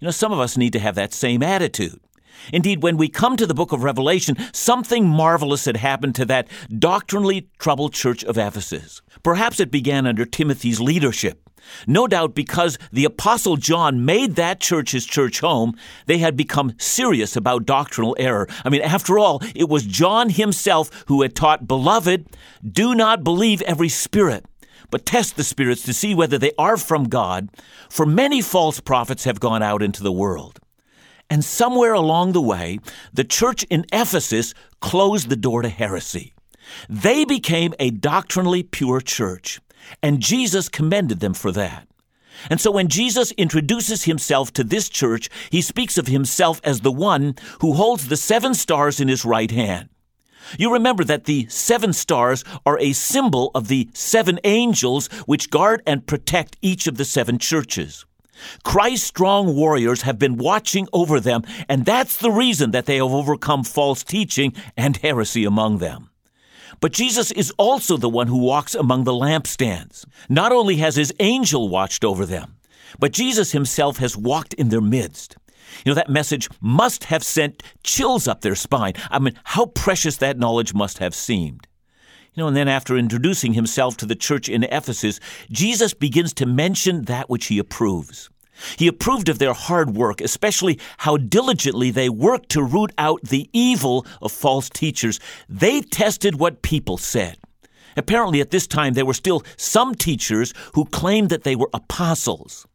You 0.00 0.06
know, 0.06 0.10
some 0.10 0.32
of 0.32 0.40
us 0.40 0.56
need 0.56 0.72
to 0.72 0.80
have 0.80 0.96
that 0.96 1.14
same 1.14 1.42
attitude. 1.42 2.00
Indeed, 2.52 2.82
when 2.82 2.96
we 2.96 3.08
come 3.08 3.36
to 3.36 3.46
the 3.46 3.54
book 3.54 3.72
of 3.72 3.84
Revelation, 3.84 4.36
something 4.52 5.06
marvelous 5.06 5.64
had 5.64 5.76
happened 5.76 6.14
to 6.16 6.24
that 6.26 6.48
doctrinally 6.76 7.48
troubled 7.58 7.94
church 7.94 8.24
of 8.24 8.36
Ephesus. 8.36 9.00
Perhaps 9.22 9.60
it 9.60 9.70
began 9.70 10.06
under 10.06 10.24
Timothy's 10.24 10.80
leadership. 10.80 11.43
No 11.86 12.06
doubt 12.06 12.34
because 12.34 12.78
the 12.92 13.04
Apostle 13.04 13.56
John 13.56 14.04
made 14.04 14.36
that 14.36 14.60
church 14.60 14.92
his 14.92 15.06
church 15.06 15.40
home, 15.40 15.76
they 16.06 16.18
had 16.18 16.36
become 16.36 16.74
serious 16.78 17.36
about 17.36 17.66
doctrinal 17.66 18.16
error. 18.18 18.48
I 18.64 18.70
mean, 18.70 18.82
after 18.82 19.18
all, 19.18 19.42
it 19.54 19.68
was 19.68 19.84
John 19.84 20.30
himself 20.30 21.04
who 21.06 21.22
had 21.22 21.34
taught, 21.34 21.66
Beloved, 21.66 22.26
do 22.68 22.94
not 22.94 23.24
believe 23.24 23.62
every 23.62 23.88
spirit, 23.88 24.46
but 24.90 25.06
test 25.06 25.36
the 25.36 25.44
spirits 25.44 25.82
to 25.82 25.94
see 25.94 26.14
whether 26.14 26.38
they 26.38 26.52
are 26.58 26.76
from 26.76 27.08
God, 27.08 27.48
for 27.88 28.06
many 28.06 28.40
false 28.40 28.80
prophets 28.80 29.24
have 29.24 29.40
gone 29.40 29.62
out 29.62 29.82
into 29.82 30.02
the 30.02 30.12
world. 30.12 30.60
And 31.30 31.44
somewhere 31.44 31.94
along 31.94 32.32
the 32.32 32.42
way, 32.42 32.78
the 33.12 33.24
church 33.24 33.64
in 33.64 33.86
Ephesus 33.92 34.54
closed 34.80 35.28
the 35.28 35.36
door 35.36 35.62
to 35.62 35.68
heresy. 35.68 36.34
They 36.88 37.24
became 37.24 37.74
a 37.78 37.90
doctrinally 37.90 38.62
pure 38.62 39.00
church. 39.00 39.60
And 40.02 40.20
Jesus 40.20 40.68
commended 40.68 41.20
them 41.20 41.34
for 41.34 41.52
that. 41.52 41.88
And 42.50 42.60
so 42.60 42.70
when 42.70 42.88
Jesus 42.88 43.32
introduces 43.32 44.04
himself 44.04 44.52
to 44.54 44.64
this 44.64 44.88
church, 44.88 45.30
he 45.50 45.62
speaks 45.62 45.96
of 45.96 46.08
himself 46.08 46.60
as 46.64 46.80
the 46.80 46.92
one 46.92 47.36
who 47.60 47.74
holds 47.74 48.08
the 48.08 48.16
seven 48.16 48.54
stars 48.54 49.00
in 49.00 49.08
his 49.08 49.24
right 49.24 49.50
hand. 49.50 49.88
You 50.58 50.72
remember 50.72 51.04
that 51.04 51.24
the 51.24 51.46
seven 51.48 51.92
stars 51.92 52.44
are 52.66 52.78
a 52.78 52.92
symbol 52.92 53.50
of 53.54 53.68
the 53.68 53.88
seven 53.94 54.38
angels 54.44 55.06
which 55.26 55.50
guard 55.50 55.82
and 55.86 56.06
protect 56.06 56.56
each 56.60 56.86
of 56.86 56.96
the 56.96 57.04
seven 57.04 57.38
churches. 57.38 58.04
Christ's 58.62 59.06
strong 59.06 59.54
warriors 59.54 60.02
have 60.02 60.18
been 60.18 60.36
watching 60.36 60.88
over 60.92 61.20
them, 61.20 61.44
and 61.68 61.84
that's 61.86 62.16
the 62.16 62.30
reason 62.30 62.72
that 62.72 62.84
they 62.86 62.96
have 62.96 63.12
overcome 63.12 63.64
false 63.64 64.02
teaching 64.02 64.52
and 64.76 64.96
heresy 64.98 65.44
among 65.44 65.78
them. 65.78 66.10
But 66.84 66.92
Jesus 66.92 67.32
is 67.32 67.50
also 67.56 67.96
the 67.96 68.10
one 68.10 68.26
who 68.26 68.36
walks 68.36 68.74
among 68.74 69.04
the 69.04 69.12
lampstands. 69.12 70.04
Not 70.28 70.52
only 70.52 70.76
has 70.76 70.96
his 70.96 71.14
angel 71.18 71.70
watched 71.70 72.04
over 72.04 72.26
them, 72.26 72.56
but 72.98 73.10
Jesus 73.10 73.52
himself 73.52 73.96
has 74.00 74.18
walked 74.18 74.52
in 74.52 74.68
their 74.68 74.82
midst. 74.82 75.38
You 75.82 75.90
know, 75.90 75.94
that 75.94 76.10
message 76.10 76.46
must 76.60 77.04
have 77.04 77.24
sent 77.24 77.62
chills 77.84 78.28
up 78.28 78.42
their 78.42 78.54
spine. 78.54 78.92
I 79.10 79.18
mean, 79.18 79.32
how 79.44 79.64
precious 79.64 80.18
that 80.18 80.38
knowledge 80.38 80.74
must 80.74 80.98
have 80.98 81.14
seemed. 81.14 81.66
You 82.34 82.42
know, 82.42 82.48
and 82.48 82.56
then 82.56 82.68
after 82.68 82.98
introducing 82.98 83.54
himself 83.54 83.96
to 83.96 84.04
the 84.04 84.14
church 84.14 84.50
in 84.50 84.64
Ephesus, 84.64 85.20
Jesus 85.50 85.94
begins 85.94 86.34
to 86.34 86.44
mention 86.44 87.04
that 87.04 87.30
which 87.30 87.46
he 87.46 87.58
approves. 87.58 88.28
He 88.78 88.86
approved 88.86 89.28
of 89.28 89.38
their 89.38 89.52
hard 89.52 89.94
work, 89.94 90.20
especially 90.20 90.78
how 90.98 91.16
diligently 91.16 91.90
they 91.90 92.08
worked 92.08 92.50
to 92.50 92.62
root 92.62 92.92
out 92.98 93.22
the 93.22 93.48
evil 93.52 94.06
of 94.22 94.32
false 94.32 94.68
teachers. 94.68 95.20
They 95.48 95.80
tested 95.80 96.38
what 96.38 96.62
people 96.62 96.96
said. 96.96 97.38
Apparently, 97.96 98.40
at 98.40 98.50
this 98.50 98.66
time, 98.66 98.94
there 98.94 99.06
were 99.06 99.14
still 99.14 99.42
some 99.56 99.94
teachers 99.94 100.52
who 100.74 100.84
claimed 100.86 101.30
that 101.30 101.44
they 101.44 101.56
were 101.56 101.70
apostles. 101.72 102.66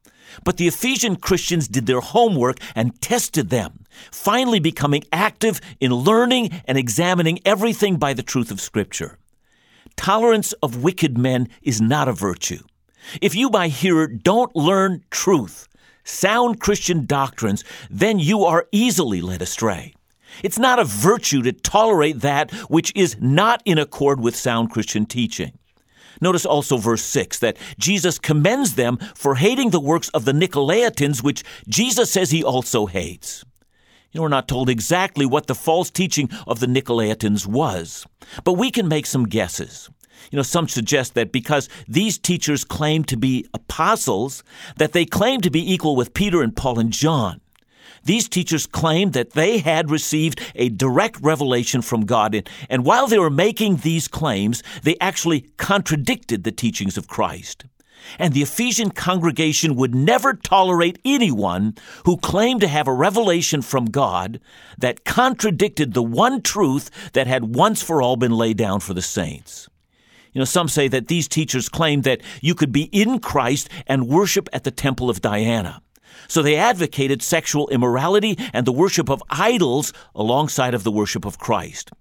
But 0.44 0.58
the 0.58 0.68
Ephesian 0.68 1.16
Christians 1.16 1.68
did 1.68 1.88
their 1.88 2.02
homework 2.02 2.60
and 2.76 3.00
tested 3.02 3.50
them, 3.50 3.86
finally 4.12 4.60
becoming 4.60 5.04
active 5.12 5.60
in 5.80 5.94
learning 5.94 6.62
and 6.66 6.78
examining 6.78 7.40
everything 7.46 7.98
by 7.98 8.14
the 8.14 8.24
truth 8.24 8.52
of 8.52 8.62
Scripture. 8.62 9.18
Tolerance 9.96 10.54
of 10.64 10.84
wicked 10.84 11.18
men 11.18 11.50
is 11.62 11.82
not 11.82 12.08
a 12.08 12.14
virtue. 12.14 12.64
If 13.22 13.36
you, 13.36 13.50
by 13.50 13.70
hearer, 13.70 14.08
don't 14.08 14.56
learn 14.56 15.04
truth, 15.10 15.68
sound 16.10 16.60
Christian 16.60 17.06
doctrines, 17.06 17.64
then 17.90 18.20
you 18.20 18.44
are 18.44 18.68
easily 18.72 19.22
led 19.22 19.42
astray. 19.42 19.94
It's 20.44 20.60
not 20.60 20.80
a 20.80 20.86
virtue 20.86 21.42
to 21.44 21.52
tolerate 21.52 22.22
that 22.22 22.52
which 22.70 22.92
is 22.96 23.18
not 23.20 23.62
in 23.66 23.78
accord 23.78 24.20
with 24.20 24.36
sound 24.36 24.72
Christian 24.72 25.06
teaching. 25.06 25.54
Notice 26.22 26.46
also 26.46 26.78
verse 26.78 27.04
6 27.04 27.40
that 27.40 27.58
Jesus 27.78 28.20
commends 28.20 28.76
them 28.76 28.98
for 29.16 29.36
hating 29.36 29.70
the 29.70 29.80
works 29.80 30.10
of 30.10 30.26
the 30.26 30.34
Nicolaitans, 30.34 31.24
which 31.24 31.44
Jesus 31.68 32.12
says 32.12 32.32
he 32.32 32.44
also 32.44 32.86
hates. 32.88 33.46
You 34.12 34.20
know, 34.20 34.24
we're 34.24 34.30
not 34.30 34.48
told 34.48 34.70
exactly 34.70 35.26
what 35.26 35.48
the 35.48 35.56
false 35.56 35.90
teaching 35.90 36.30
of 36.48 36.60
the 36.60 36.66
Nicolaitans 36.66 37.46
was, 37.46 38.06
but 38.44 38.54
we 38.54 38.72
can 38.72 38.88
make 38.88 39.06
some 39.06 39.26
guesses. 39.26 39.90
You 40.32 40.38
know, 40.38 40.44
some 40.44 40.68
suggest 40.68 41.14
that 41.16 41.32
because 41.32 41.70
these 41.88 42.18
teachers 42.18 42.64
claim 42.64 43.04
to 43.06 43.18
be 43.18 43.48
apostles, 43.54 44.44
that 44.78 44.94
they 44.94 45.06
claim 45.06 45.42
to 45.42 45.50
be 45.50 45.74
equal 45.74 45.96
with 45.96 46.14
Peter 46.14 46.42
and 46.42 46.56
Paul 46.56 46.80
and 46.80 46.92
John. 46.92 47.42
These 48.04 48.30
teachers 48.30 48.66
claimed 48.66 49.14
that 49.14 49.32
they 49.32 49.58
had 49.58 49.92
received 49.92 50.42
a 50.56 50.70
direct 50.70 51.20
revelation 51.22 51.82
from 51.82 52.06
God, 52.06 52.50
and 52.70 52.86
while 52.86 53.08
they 53.08 53.20
were 53.20 53.30
making 53.30 53.78
these 53.78 54.08
claims, 54.08 54.64
they 54.84 54.96
actually 55.02 55.42
contradicted 55.58 56.44
the 56.44 56.52
teachings 56.52 56.98
of 56.98 57.08
Christ. 57.08 57.66
And 58.18 58.34
the 58.34 58.42
Ephesian 58.42 58.92
congregation 58.92 59.76
would 59.76 59.94
never 59.94 60.34
tolerate 60.34 61.00
anyone 61.04 61.76
who 62.06 62.18
claimed 62.18 62.62
to 62.62 62.68
have 62.68 62.88
a 62.88 62.94
revelation 62.94 63.62
from 63.62 63.86
God 63.86 64.40
that 64.78 65.04
contradicted 65.04 65.94
the 65.94 66.04
one 66.04 66.42
truth 66.42 66.90
that 67.14 67.28
had 67.28 67.56
once 67.56 67.84
for 67.84 68.02
all 68.02 68.16
been 68.16 68.32
laid 68.32 68.58
down 68.58 68.80
for 68.80 68.94
the 68.94 69.02
saints. 69.02 69.69
You 70.34 70.40
know, 70.40 70.46
some 70.46 70.68
say 70.68 70.88
that 70.88 71.08
these 71.08 71.28
teachers 71.28 71.70
claimed 71.70 72.04
that 72.04 72.22
you 72.42 72.54
could 72.54 72.72
be 72.72 72.84
in 72.84 73.20
Christ 73.20 73.70
and 73.88 74.08
worship 74.08 74.48
at 74.54 74.64
the 74.64 74.72
temple 74.72 75.10
of 75.10 75.22
Diana. 75.22 75.82
So 76.28 76.42
they 76.42 76.56
advocated 76.56 77.24
sexual 77.24 77.68
immorality 77.70 78.38
and 78.54 78.66
the 78.66 78.72
worship 78.72 79.10
of 79.10 79.24
idols 79.30 79.94
alongside 80.14 80.74
of 80.74 80.84
the 80.84 80.92
worship 80.92 81.26
of 81.26 81.40
Christ. 81.40 81.92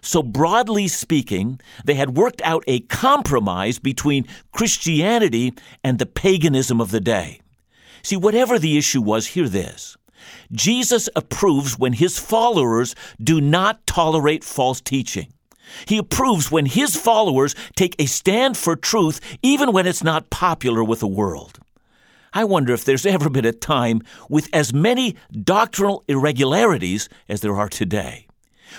So, 0.00 0.22
broadly 0.22 0.88
speaking, 0.88 1.60
they 1.84 1.94
had 1.94 2.16
worked 2.16 2.40
out 2.42 2.64
a 2.66 2.80
compromise 2.80 3.78
between 3.78 4.26
Christianity 4.52 5.52
and 5.82 5.98
the 5.98 6.06
paganism 6.06 6.80
of 6.80 6.90
the 6.90 7.00
day. 7.00 7.40
See, 8.02 8.16
whatever 8.16 8.58
the 8.58 8.78
issue 8.78 9.02
was, 9.02 9.28
hear 9.28 9.48
this. 9.48 9.96
Jesus 10.52 11.10
approves 11.14 11.78
when 11.78 11.92
his 11.92 12.18
followers 12.18 12.94
do 13.22 13.42
not 13.42 13.86
tolerate 13.86 14.42
false 14.42 14.80
teaching. 14.80 15.33
He 15.86 15.98
approves 15.98 16.50
when 16.50 16.66
his 16.66 16.96
followers 16.96 17.54
take 17.76 17.94
a 17.98 18.06
stand 18.06 18.56
for 18.56 18.76
truth 18.76 19.20
even 19.42 19.72
when 19.72 19.86
it's 19.86 20.04
not 20.04 20.30
popular 20.30 20.82
with 20.82 21.00
the 21.00 21.08
world. 21.08 21.58
I 22.32 22.44
wonder 22.44 22.72
if 22.72 22.84
there's 22.84 23.06
ever 23.06 23.30
been 23.30 23.44
a 23.44 23.52
time 23.52 24.02
with 24.28 24.48
as 24.52 24.74
many 24.74 25.14
doctrinal 25.30 26.04
irregularities 26.08 27.08
as 27.28 27.40
there 27.40 27.54
are 27.54 27.68
today. 27.68 28.26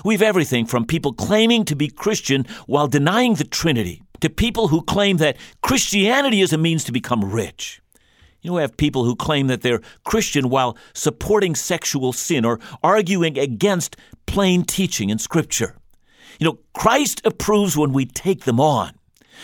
We've 0.03 0.21
everything 0.21 0.65
from 0.65 0.85
people 0.85 1.13
claiming 1.13 1.63
to 1.65 1.75
be 1.75 1.87
Christian 1.87 2.45
while 2.65 2.87
denying 2.87 3.35
the 3.35 3.45
Trinity 3.45 4.03
to 4.19 4.29
people 4.29 4.67
who 4.67 4.81
claim 4.81 5.17
that 5.17 5.37
Christianity 5.61 6.41
is 6.41 6.51
a 6.51 6.57
means 6.57 6.83
to 6.85 6.91
become 6.91 7.23
rich. 7.23 7.81
You 8.41 8.51
know, 8.51 8.55
we 8.55 8.61
have 8.61 8.77
people 8.77 9.05
who 9.05 9.15
claim 9.15 9.47
that 9.47 9.61
they're 9.61 9.81
Christian 10.03 10.49
while 10.49 10.77
supporting 10.93 11.55
sexual 11.55 12.13
sin 12.13 12.45
or 12.45 12.59
arguing 12.83 13.39
against 13.39 13.95
plain 14.25 14.63
teaching 14.63 15.09
in 15.09 15.17
Scripture. 15.17 15.77
You 16.39 16.45
know, 16.45 16.59
Christ 16.73 17.21
approves 17.25 17.77
when 17.77 17.93
we 17.93 18.05
take 18.05 18.43
them 18.43 18.59
on. 18.59 18.93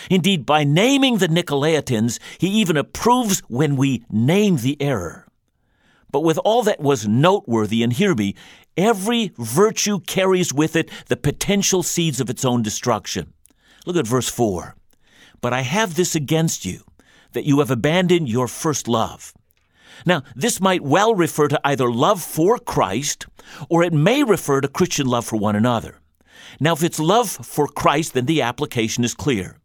Indeed, 0.10 0.46
by 0.46 0.64
naming 0.64 1.18
the 1.18 1.28
Nicolaitans, 1.28 2.20
he 2.38 2.48
even 2.48 2.78
approves 2.78 3.40
when 3.48 3.76
we 3.76 4.04
name 4.10 4.58
the 4.58 4.82
error. 4.82 5.28
But 6.12 6.22
with 6.22 6.38
all 6.40 6.64
that 6.64 6.82
was 6.82 7.08
noteworthy, 7.08 7.84
and 7.84 7.94
hear 7.94 8.14
me, 8.16 8.36
every 8.76 9.32
virtue 9.38 10.00
carries 10.00 10.54
with 10.54 10.76
it 10.76 10.90
the 11.08 11.18
potential 11.18 11.84
seeds 11.84 12.20
of 12.20 12.30
its 12.30 12.44
own 12.44 12.62
destruction. 12.62 13.34
Look 13.86 13.96
at 13.96 14.08
verse 14.08 14.30
4. 14.30 14.76
But 15.40 15.54
I 15.54 15.62
have 15.62 15.96
this 15.96 16.16
against 16.16 16.66
you, 16.66 16.84
that 17.32 17.46
you 17.46 17.60
have 17.60 17.72
abandoned 17.72 18.30
your 18.30 18.48
first 18.48 18.88
love. 18.88 19.34
Now, 20.06 20.24
this 20.36 20.60
might 20.60 20.82
well 20.82 21.16
refer 21.16 21.48
to 21.48 21.62
either 21.64 21.90
love 21.90 22.22
for 22.22 22.58
Christ, 22.58 23.28
or 23.70 23.84
it 23.84 23.94
may 23.94 24.24
refer 24.24 24.62
to 24.62 24.68
Christian 24.68 25.08
love 25.08 25.26
for 25.26 25.38
one 25.38 25.56
another. 25.56 26.01
Now, 26.60 26.74
if 26.74 26.84
it's 26.84 27.00
love 27.00 27.30
for 27.30 27.68
Christ, 27.68 28.14
then 28.14 28.26
the 28.26 28.42
application 28.42 29.04
is 29.04 29.14
clear. 29.14 29.58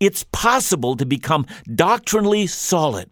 It's 0.00 0.24
possible 0.32 0.96
to 0.96 1.04
become 1.04 1.46
doctrinally 1.74 2.46
solid, 2.46 3.10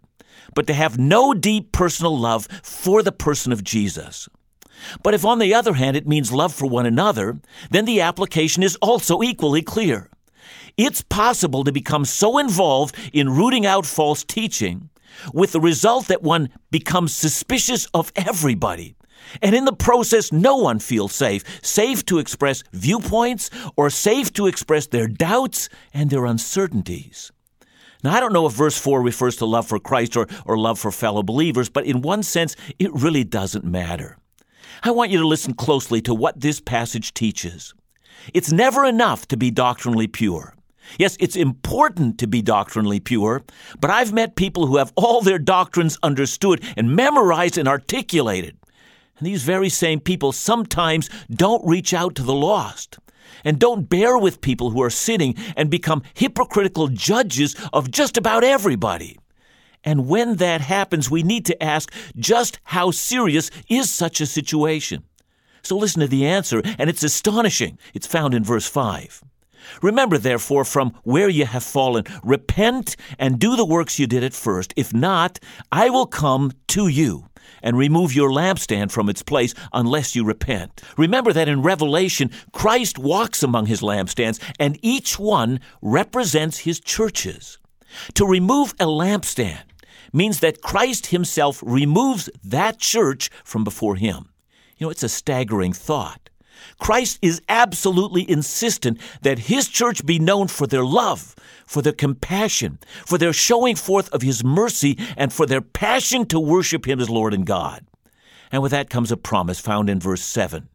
but 0.55 0.67
to 0.67 0.75
have 0.75 0.99
no 0.99 1.35
deep 1.35 1.73
personal 1.73 2.17
love 2.19 2.47
for 2.63 3.03
the 3.03 3.13
person 3.13 3.53
of 3.53 3.65
Jesus. 3.65 4.29
But 5.03 5.15
if, 5.15 5.25
on 5.25 5.39
the 5.39 5.55
other 5.55 5.75
hand, 5.75 5.97
it 5.97 6.09
means 6.09 6.33
love 6.33 6.55
for 6.55 6.67
one 6.67 6.87
another, 6.87 7.39
then 7.71 7.85
the 7.85 8.01
application 8.01 8.63
is 8.63 8.77
also 8.77 9.23
equally 9.23 9.63
clear. 9.63 10.09
It's 10.77 11.03
possible 11.03 11.65
to 11.65 11.73
become 11.73 12.05
so 12.05 12.39
involved 12.39 12.97
in 13.13 13.29
rooting 13.29 13.67
out 13.67 13.85
false 13.85 14.25
teaching, 14.25 14.89
with 15.35 15.53
the 15.53 15.61
result 15.61 16.07
that 16.07 16.23
one 16.23 16.49
becomes 16.71 17.15
suspicious 17.15 17.87
of 17.93 18.13
everybody 18.17 18.95
and 19.43 19.55
in 19.55 19.65
the 19.65 19.73
process, 19.73 20.33
no 20.33 20.57
one 20.57 20.79
feels 20.79 21.15
safe, 21.15 21.45
safe 21.65 22.05
to 22.07 22.19
express 22.19 22.63
viewpoints 22.73 23.51
or 23.77 23.91
safe 23.91 24.33
to 24.35 24.47
express 24.47 24.87
their 24.87 25.07
doubts 25.07 25.69
and 25.95 26.11
their 26.11 26.27
uncertainties. 26.27 27.31
Now, 28.03 28.15
I 28.15 28.21
don't 28.21 28.33
know 28.33 28.47
if 28.47 28.55
verse 28.55 28.79
4 28.79 29.03
refers 29.03 29.37
to 29.37 29.45
love 29.45 29.67
for 29.67 29.79
Christ 29.79 30.17
or, 30.17 30.27
or 30.47 30.57
love 30.57 30.79
for 30.79 30.91
fellow 30.91 31.23
believers, 31.23 31.69
but 31.69 31.85
in 31.85 32.01
one 32.01 32.23
sense, 32.23 32.57
it 32.79 32.93
really 32.95 33.25
doesn't 33.25 33.65
matter. 33.65 34.17
I 34.83 34.91
want 34.91 35.11
you 35.11 35.19
to 35.19 35.27
listen 35.27 35.53
closely 35.53 36.01
to 36.03 36.15
what 36.15 36.41
this 36.41 36.61
passage 36.61 37.13
teaches. 37.13 37.75
It's 38.33 38.53
never 38.53 38.85
enough 38.85 39.29
to 39.29 39.37
be 39.37 39.51
doctrinally 39.51 40.07
pure. 40.07 40.55
Yes, 40.99 41.17
it's 41.21 41.37
important 41.37 42.19
to 42.19 42.27
be 42.27 42.43
doctrinally 42.43 43.01
pure, 43.01 43.45
but 43.81 43.91
I've 43.91 44.13
met 44.13 44.35
people 44.35 44.67
who 44.67 44.79
have 44.79 44.93
all 44.97 45.21
their 45.21 45.39
doctrines 45.39 45.99
understood 46.03 46.65
and 46.77 46.97
memorized 46.97 47.59
and 47.59 47.69
articulated. 47.69 48.57
And 49.21 49.27
these 49.27 49.43
very 49.43 49.69
same 49.69 50.01
people 50.01 50.33
sometimes 50.33 51.11
don't 51.31 51.67
reach 51.67 51.93
out 51.93 52.15
to 52.15 52.23
the 52.23 52.35
lost 52.35 52.99
and 53.45 53.59
don't 53.59 53.89
bear 53.89 54.17
with 54.17 54.41
people 54.41 54.71
who 54.71 54.83
are 54.83 54.91
sinning 54.91 55.35
and 55.57 55.71
become 55.71 56.03
hypocritical 56.15 56.89
judges 56.89 57.55
of 57.73 57.91
just 57.91 58.17
about 58.17 58.45
everybody. 58.45 59.19
And 59.85 60.09
when 60.09 60.37
that 60.37 60.63
happens, 60.63 61.11
we 61.11 61.23
need 61.23 61.45
to 61.47 61.63
ask 61.63 61.93
just 62.17 62.59
how 62.65 62.91
serious 62.91 63.51
is 63.69 63.91
such 63.91 64.23
a 64.23 64.27
situation? 64.27 65.05
So 65.63 65.77
listen 65.77 66.01
to 66.01 66.07
the 66.07 66.27
answer, 66.27 66.63
and 66.79 66.89
it's 66.89 67.03
astonishing. 67.03 67.79
It's 67.93 68.07
found 68.07 68.33
in 68.33 68.43
verse 68.43 68.67
5. 68.67 69.23
Remember, 69.83 70.19
therefore, 70.19 70.65
from 70.65 70.95
where 71.05 71.29
you 71.29 71.47
have 71.47 71.65
fallen, 71.65 72.05
repent 72.23 72.97
and 73.19 73.39
do 73.39 73.57
the 73.57 73.65
works 73.65 73.99
you 73.99 74.07
did 74.07 74.25
at 74.25 74.35
first. 74.35 74.73
If 74.77 74.93
not, 74.95 75.39
I 75.71 75.91
will 75.91 76.07
come 76.07 76.53
to 76.69 76.89
you 76.89 77.27
and 77.63 77.77
remove 77.77 78.15
your 78.15 78.31
lampstand 78.31 78.91
from 78.91 79.09
its 79.09 79.23
place 79.23 79.55
unless 79.73 80.15
you 80.15 80.25
repent. 80.25 80.83
Remember 80.97 81.33
that 81.33 81.49
in 81.49 81.63
Revelation, 81.63 82.31
Christ 82.53 82.99
walks 82.99 83.43
among 83.43 83.67
his 83.67 83.81
lampstands, 83.81 84.41
and 84.59 84.79
each 84.83 85.19
one 85.19 85.61
represents 85.83 86.59
his 86.59 86.81
churches. 86.81 87.59
To 88.15 88.25
remove 88.27 88.73
a 88.79 88.87
lampstand 88.87 89.63
means 90.13 90.41
that 90.41 90.63
Christ 90.63 91.07
himself 91.07 91.63
removes 91.65 92.31
that 92.43 92.79
church 92.79 93.31
from 93.45 93.65
before 93.65 93.97
him. 93.97 94.31
You 94.77 94.87
know, 94.87 94.91
it's 94.91 95.03
a 95.03 95.09
staggering 95.09 95.73
thought. 95.73 96.30
Christ 96.79 97.19
is 97.23 97.43
absolutely 97.49 98.29
insistent 98.31 98.99
that 99.23 99.39
his 99.41 99.69
church 99.69 100.05
be 100.05 100.19
known 100.19 100.49
for 100.49 100.67
their 100.67 100.85
love, 100.85 101.35
for 101.67 101.83
their 101.83 101.93
compassion, 101.93 102.79
for 103.07 103.19
their 103.19 103.33
showing 103.33 103.77
forth 103.77 104.09
of 104.11 104.23
his 104.23 104.43
mercy, 104.45 104.99
and 105.17 105.33
for 105.33 105.47
their 105.47 105.61
passion 105.61 106.27
to 106.27 106.41
worship 106.41 106.87
him 106.87 107.01
as 107.01 107.11
Lord 107.11 107.35
and 107.35 107.47
God. 107.47 107.85
And 108.53 108.63
with 108.63 108.73
that 108.73 108.91
comes 108.91 109.13
a 109.13 109.17
promise 109.17 109.61
found 109.61 109.89
in 109.89 110.01
verse 110.01 110.23
7. 110.23 110.69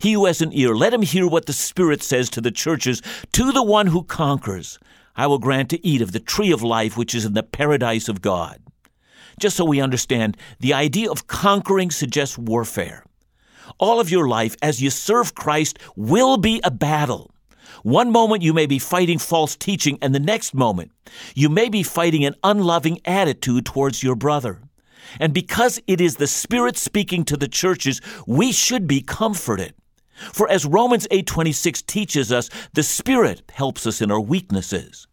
He 0.00 0.12
who 0.12 0.26
has 0.26 0.40
an 0.40 0.52
ear, 0.52 0.74
let 0.74 0.94
him 0.94 1.02
hear 1.02 1.26
what 1.26 1.46
the 1.46 1.52
Spirit 1.52 2.02
says 2.02 2.30
to 2.30 2.40
the 2.40 2.50
churches. 2.50 3.02
To 3.32 3.52
the 3.52 3.62
one 3.62 3.88
who 3.88 4.04
conquers, 4.04 4.78
I 5.16 5.26
will 5.26 5.38
grant 5.38 5.70
to 5.70 5.86
eat 5.86 6.00
of 6.00 6.12
the 6.12 6.20
tree 6.20 6.52
of 6.52 6.62
life 6.62 6.96
which 6.96 7.14
is 7.14 7.24
in 7.24 7.34
the 7.34 7.42
paradise 7.42 8.08
of 8.08 8.22
God. 8.22 8.60
Just 9.38 9.56
so 9.56 9.64
we 9.64 9.80
understand, 9.80 10.36
the 10.60 10.74
idea 10.74 11.10
of 11.10 11.26
conquering 11.26 11.90
suggests 11.90 12.38
warfare 12.38 13.04
all 13.78 14.00
of 14.00 14.10
your 14.10 14.28
life 14.28 14.56
as 14.62 14.82
you 14.82 14.90
serve 14.90 15.34
Christ 15.34 15.78
will 15.96 16.36
be 16.36 16.60
a 16.64 16.70
battle. 16.70 17.30
One 17.82 18.12
moment 18.12 18.42
you 18.42 18.52
may 18.52 18.66
be 18.66 18.78
fighting 18.78 19.18
false 19.18 19.56
teaching, 19.56 19.98
and 20.00 20.14
the 20.14 20.20
next 20.20 20.54
moment 20.54 20.92
you 21.34 21.48
may 21.48 21.68
be 21.68 21.82
fighting 21.82 22.24
an 22.24 22.36
unloving 22.44 23.00
attitude 23.04 23.66
towards 23.66 24.02
your 24.02 24.14
brother. 24.14 24.60
And 25.18 25.34
because 25.34 25.80
it 25.86 26.00
is 26.00 26.16
the 26.16 26.26
Spirit 26.26 26.76
speaking 26.76 27.24
to 27.24 27.36
the 27.36 27.48
churches, 27.48 28.00
we 28.26 28.52
should 28.52 28.86
be 28.86 29.00
comforted. 29.00 29.74
For 30.32 30.48
as 30.48 30.64
Romans 30.64 31.08
8:26 31.10 31.82
teaches 31.82 32.30
us, 32.30 32.48
the 32.74 32.82
Spirit 32.82 33.42
helps 33.52 33.86
us 33.86 34.00
in 34.00 34.10
our 34.10 34.20
weaknesses. 34.20 35.06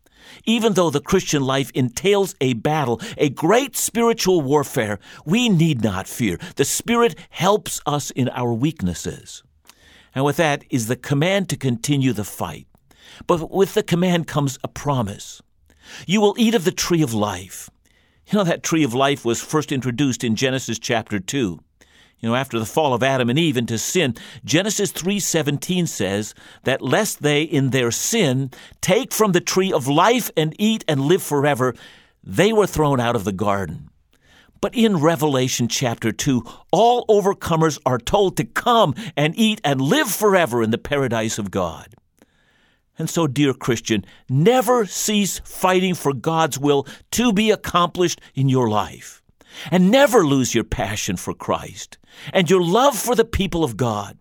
Even 0.45 0.73
though 0.73 0.89
the 0.89 1.01
Christian 1.01 1.43
life 1.43 1.71
entails 1.71 2.35
a 2.41 2.53
battle, 2.53 3.01
a 3.17 3.29
great 3.29 3.75
spiritual 3.75 4.41
warfare, 4.41 4.99
we 5.25 5.49
need 5.49 5.83
not 5.83 6.07
fear. 6.07 6.37
The 6.55 6.65
Spirit 6.65 7.15
helps 7.29 7.81
us 7.85 8.11
in 8.11 8.29
our 8.29 8.53
weaknesses. 8.53 9.43
And 10.15 10.25
with 10.25 10.37
that 10.37 10.63
is 10.69 10.87
the 10.87 10.95
command 10.95 11.49
to 11.49 11.57
continue 11.57 12.13
the 12.13 12.23
fight. 12.23 12.67
But 13.27 13.51
with 13.51 13.73
the 13.73 13.83
command 13.83 14.27
comes 14.27 14.57
a 14.63 14.67
promise. 14.67 15.41
You 16.05 16.21
will 16.21 16.35
eat 16.37 16.55
of 16.55 16.65
the 16.65 16.71
tree 16.71 17.01
of 17.01 17.13
life. 17.13 17.69
You 18.27 18.37
know, 18.37 18.43
that 18.43 18.63
tree 18.63 18.83
of 18.83 18.93
life 18.93 19.25
was 19.25 19.41
first 19.41 19.71
introduced 19.71 20.23
in 20.23 20.35
Genesis 20.35 20.77
chapter 20.77 21.19
2. 21.19 21.59
You 22.19 22.29
know, 22.29 22.35
after 22.35 22.59
the 22.59 22.65
fall 22.65 22.93
of 22.93 23.01
Adam 23.01 23.29
and 23.29 23.39
Eve 23.39 23.55
into 23.55 23.77
sin, 23.77 24.15
Genesis 24.43 24.91
3:17 24.91 25.87
says 25.87 26.33
that 26.63 26.81
lest 26.81 27.21
they 27.21 27.43
in 27.43 27.69
their 27.69 27.91
sin 27.91 28.51
take 28.81 29.13
from 29.13 29.31
the 29.31 29.41
tree 29.41 29.71
of 29.71 29.87
life 29.87 30.29
and 30.35 30.53
eat 30.59 30.83
and 30.87 31.01
live 31.01 31.23
forever, 31.23 31.73
they 32.23 32.51
were 32.51 32.67
thrown 32.67 32.99
out 32.99 33.15
of 33.15 33.23
the 33.23 33.31
garden. 33.31 33.89
But 34.61 34.75
in 34.75 34.97
Revelation 34.97 35.69
chapter 35.69 36.11
2, 36.11 36.43
all 36.71 37.05
overcomers 37.07 37.79
are 37.85 37.97
told 37.97 38.35
to 38.37 38.43
come 38.43 38.93
and 39.15 39.33
eat 39.37 39.61
and 39.63 39.79
live 39.79 40.11
forever 40.11 40.61
in 40.61 40.71
the 40.71 40.77
paradise 40.77 41.39
of 41.39 41.51
God. 41.51 41.95
And 42.97 43.09
so, 43.09 43.27
dear 43.27 43.53
Christian, 43.53 44.03
never 44.27 44.85
cease 44.85 45.39
fighting 45.45 45.95
for 45.95 46.13
God's 46.13 46.59
will 46.59 46.85
to 47.11 47.31
be 47.31 47.49
accomplished 47.49 48.19
in 48.35 48.49
your 48.49 48.69
life. 48.69 49.18
And 49.71 49.91
never 49.91 50.25
lose 50.25 50.55
your 50.55 50.63
passion 50.63 51.17
for 51.17 51.33
Christ 51.33 51.97
and 52.33 52.49
your 52.49 52.61
love 52.61 52.97
for 52.97 53.15
the 53.15 53.25
people 53.25 53.63
of 53.63 53.77
God. 53.77 54.17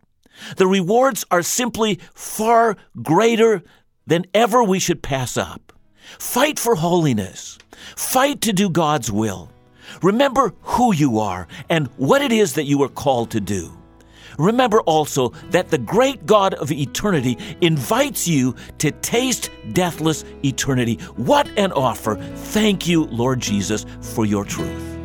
The 0.57 0.67
rewards 0.67 1.25
are 1.31 1.43
simply 1.43 2.01
far 2.15 2.77
greater 3.03 3.63
than 4.07 4.27
ever 4.35 4.63
we 4.63 4.79
should 4.79 5.03
pass 5.03 5.37
up. 5.37 5.73
Fight 6.19 6.59
for 6.59 6.77
holiness. 6.77 7.59
Fight 7.97 8.41
to 8.43 8.53
do 8.53 8.71
God's 8.71 9.13
will. 9.13 9.51
Remember 10.03 10.55
who 10.63 10.95
you 10.95 11.19
are 11.19 11.47
and 11.69 11.89
what 11.97 12.23
it 12.23 12.33
is 12.33 12.55
that 12.55 12.65
you 12.65 12.83
are 12.83 12.89
called 12.89 13.31
to 13.33 13.41
do. 13.41 13.73
Remember 14.39 14.81
also 14.83 15.31
that 15.51 15.71
the 15.71 15.79
great 15.79 16.25
God 16.25 16.55
of 16.55 16.71
eternity 16.71 17.37
invites 17.61 18.29
you 18.29 18.55
to 18.79 18.93
taste 18.93 19.51
deathless 19.73 20.25
eternity. 20.45 20.95
What 21.17 21.49
an 21.59 21.73
offer! 21.73 22.15
Thank 22.15 22.87
you, 22.87 23.07
Lord 23.07 23.41
Jesus, 23.41 23.85
for 24.01 24.25
your 24.25 24.45
truth. 24.45 24.98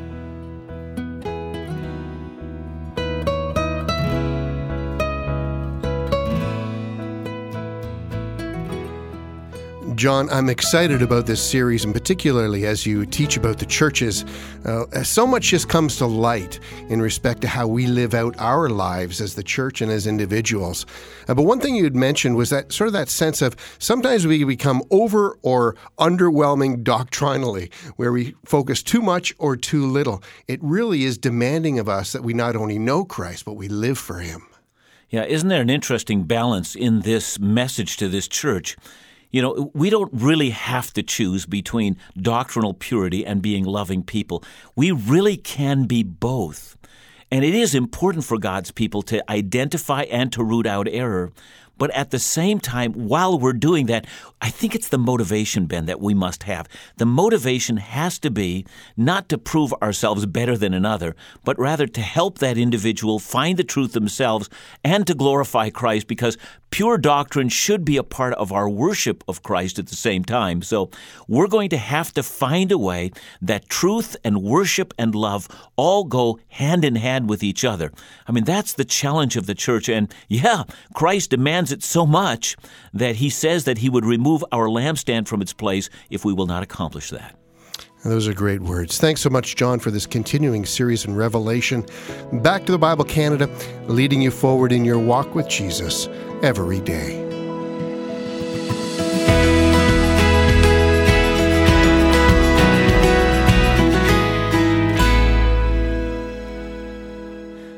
John, 10.04 10.30
I'm 10.32 10.50
excited 10.50 11.02
about 11.02 11.28
this 11.28 11.42
series, 11.42 11.86
and 11.86 11.94
particularly 11.94 12.66
as 12.66 12.86
you 12.86 13.06
teach 13.06 13.38
about 13.38 13.58
the 13.58 13.66
churches. 13.66 14.26
Uh, 14.66 15.02
so 15.02 15.26
much 15.26 15.44
just 15.46 15.70
comes 15.70 15.96
to 15.96 16.06
light 16.06 16.60
in 16.89 17.02
respect 17.02 17.39
to 17.44 17.48
how 17.48 17.68
we 17.68 17.88
live 17.88 18.13
out 18.13 18.36
our 18.38 18.68
lives 18.68 19.22
as 19.22 19.36
the 19.36 19.44
church 19.44 19.80
and 19.80 19.89
as 19.89 20.06
individuals. 20.06 20.86
Uh, 21.30 21.34
but 21.34 21.44
one 21.44 21.62
thing 21.62 21.74
you 21.76 21.86
had 21.86 21.96
mentioned 21.96 22.36
was 22.36 22.50
that 22.50 22.74
sort 22.74 22.88
of 22.88 22.92
that 22.92 23.08
sense 23.08 23.42
of 23.42 23.56
sometimes 23.80 24.28
we 24.28 24.44
become 24.44 24.84
over 24.92 25.38
or 25.42 25.78
underwhelming 25.98 26.84
doctrinally, 26.84 27.72
where 27.96 28.12
we 28.12 28.36
focus 28.44 28.84
too 28.84 29.02
much 29.02 29.34
or 29.38 29.56
too 29.56 29.86
little. 29.86 30.22
It 30.50 30.60
really 30.62 31.06
is 31.06 31.18
demanding 31.18 31.80
of 31.80 31.88
us 31.88 32.12
that 32.12 32.24
we 32.24 32.34
not 32.34 32.58
only 32.58 32.78
know 32.78 33.06
Christ, 33.06 33.46
but 33.46 33.54
we 33.54 33.70
live 33.70 33.98
for 33.98 34.20
Him. 34.20 34.48
Yeah, 35.10 35.24
isn't 35.24 35.48
there 35.48 35.62
an 35.62 35.70
interesting 35.70 36.24
balance 36.24 36.76
in 36.76 37.04
this 37.04 37.39
message 37.39 37.96
to 37.96 38.10
this 38.10 38.28
church? 38.28 38.76
You 39.34 39.41
know, 39.41 39.72
we 39.74 39.89
don't 39.89 40.12
really 40.13 40.52
have 40.52 40.93
to 40.93 41.02
choose 41.02 41.48
between 41.48 41.98
doctrinal 42.15 42.76
purity 42.76 43.26
and 43.26 43.41
being 43.41 43.63
loving 43.65 44.04
people. 44.04 44.43
We 44.76 44.91
really 44.91 45.38
can 45.38 45.86
be 45.86 46.04
both. 46.04 46.78
And 47.32 47.43
it 47.43 47.56
is 47.56 47.74
important 47.74 48.26
for 48.26 48.38
God's 48.38 48.69
people 48.69 49.02
to 49.02 49.32
identify 49.32 50.04
and 50.04 50.32
to 50.34 50.43
root 50.43 50.67
out 50.67 50.88
error. 50.88 51.32
But 51.78 51.92
at 51.92 52.12
the 52.12 52.20
same 52.20 52.60
time, 52.60 52.94
while 52.94 53.38
we're 53.38 53.54
doing 53.54 53.88
that, 53.88 54.06
I 54.42 54.50
think 54.50 54.76
it's 54.76 54.90
the 54.90 54.98
motivation, 54.98 55.66
Ben, 55.66 55.86
that 55.86 56.00
we 56.00 56.14
must 56.14 56.44
have. 56.44 56.68
The 56.98 57.06
motivation 57.06 57.78
has 57.78 58.20
to 58.20 58.30
be 58.30 58.66
not 58.96 59.30
to 59.30 59.38
prove 59.38 59.74
ourselves 59.82 60.26
better 60.26 60.58
than 60.58 60.74
another, 60.74 61.16
but 61.44 61.58
rather 61.58 61.88
to 61.88 62.02
help 62.02 62.40
that 62.40 62.58
individual 62.58 63.20
find 63.20 63.58
the 63.58 63.64
truth 63.64 63.94
themselves 63.94 64.50
and 64.84 65.08
to 65.08 65.16
glorify 65.16 65.70
Christ 65.70 66.08
because 66.08 66.38
pure 66.74 66.98
doctrine 66.98 67.50
should 67.50 67.86
be 67.86 67.98
a 67.98 68.04
part 68.04 68.34
of 68.34 68.52
our 68.52 68.68
worship 68.68 69.24
of 69.28 69.44
Christ 69.44 69.78
at 69.78 69.86
the 69.88 69.96
same 69.96 70.24
time. 70.24 70.64
So 70.64 70.90
we're 71.28 71.48
going 71.48 71.70
to 71.70 71.78
have 71.78 72.12
to 72.14 72.24
find 72.24 72.72
a 72.72 72.80
way 72.80 73.12
that 73.44 73.70
truth 73.70 74.16
and 74.24 74.42
worship 74.42 74.92
and 74.98 75.14
love 75.14 75.48
all 75.76 76.04
go 76.04 76.40
hand 76.48 76.84
in 76.84 76.96
hand 76.96 77.30
with 77.30 77.44
each 77.44 77.64
other. 77.64 77.92
I 78.28 78.32
mean, 78.32 78.44
that's 78.44 78.74
the 78.74 78.86
challenge 78.86 79.38
of 79.38 79.46
the 79.46 79.54
church. 79.54 79.88
And 79.88 80.12
yeah, 80.28 80.64
Christ 80.96 81.30
demands 81.30 81.62
it 81.71 81.84
so 81.84 82.06
much 82.06 82.56
that 82.93 83.17
he 83.17 83.30
says 83.30 83.65
that 83.65 83.80
he 83.80 83.89
would 83.89 84.06
remove 84.06 84.43
our 84.52 84.67
lampstand 84.67 85.28
from 85.28 85.41
its 85.41 85.54
place 85.54 85.89
if 86.10 86.26
we 86.26 86.34
will 86.34 86.47
not 86.47 86.63
accomplish 86.63 87.10
that. 87.10 87.36
Those 88.04 88.28
are 88.28 88.34
great 88.34 88.62
words. 88.62 88.97
Thanks 88.97 89.21
so 89.21 89.30
much, 89.30 89.56
John, 89.56 89.80
for 89.80 89.89
this 89.89 90.06
continuing 90.06 90.65
series 90.65 91.06
in 91.06 91.15
Revelation. 91.15 91.86
Back 92.34 92.65
to 92.65 92.73
the 92.73 92.78
Bible 92.78 93.06
Canada, 93.06 93.49
leading 93.88 94.21
you 94.21 94.30
forward 94.30 94.73
in 94.73 94.84
your 94.84 94.99
walk 94.99 95.34
with 95.36 95.47
Jesus 95.47 96.10
every 96.41 96.82
day. 96.82 97.23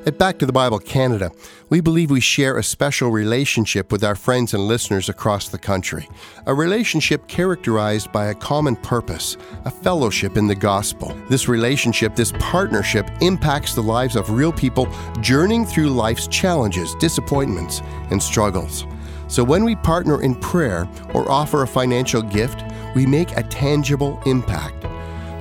At 0.08 0.20
Back 0.20 0.38
to 0.38 0.46
the 0.46 0.54
Bible 0.54 0.78
Canada, 0.78 1.32
we 1.70 1.82
believe 1.82 2.12
we 2.12 2.20
share 2.20 2.60
a 2.60 2.64
special 2.64 3.10
relationship 3.10 3.92
with 3.92 4.04
our 4.04 4.14
friends 4.14 4.54
and 4.54 4.68
listeners 4.68 5.10
across 5.10 5.50
the 5.50 5.58
country. 5.58 6.08
A 6.46 6.54
relationship 6.54 7.28
characterized 7.28 8.12
by 8.12 8.28
a 8.28 8.36
common 8.36 8.76
purpose, 8.76 9.36
a 9.66 9.72
fellowship 9.72 10.38
in 10.38 10.46
the 10.46 10.54
gospel. 10.54 11.18
This 11.28 11.48
relationship, 11.48 12.16
this 12.16 12.32
partnership, 12.34 13.10
impacts 13.22 13.74
the 13.74 13.82
lives 13.82 14.16
of 14.16 14.30
real 14.30 14.54
people 14.54 14.88
journeying 15.22 15.66
through 15.66 15.90
life's 15.90 16.28
challenges, 16.28 16.94
disappointments, 17.00 17.82
and 18.12 18.22
struggles. 18.22 18.86
So 19.28 19.44
when 19.44 19.64
we 19.64 19.76
partner 19.76 20.22
in 20.22 20.36
prayer 20.36 20.88
or 21.16 21.32
offer 21.32 21.64
a 21.64 21.68
financial 21.68 22.22
gift, 22.22 22.64
we 22.96 23.08
make 23.08 23.36
a 23.36 23.42
tangible 23.42 24.22
impact. 24.28 24.86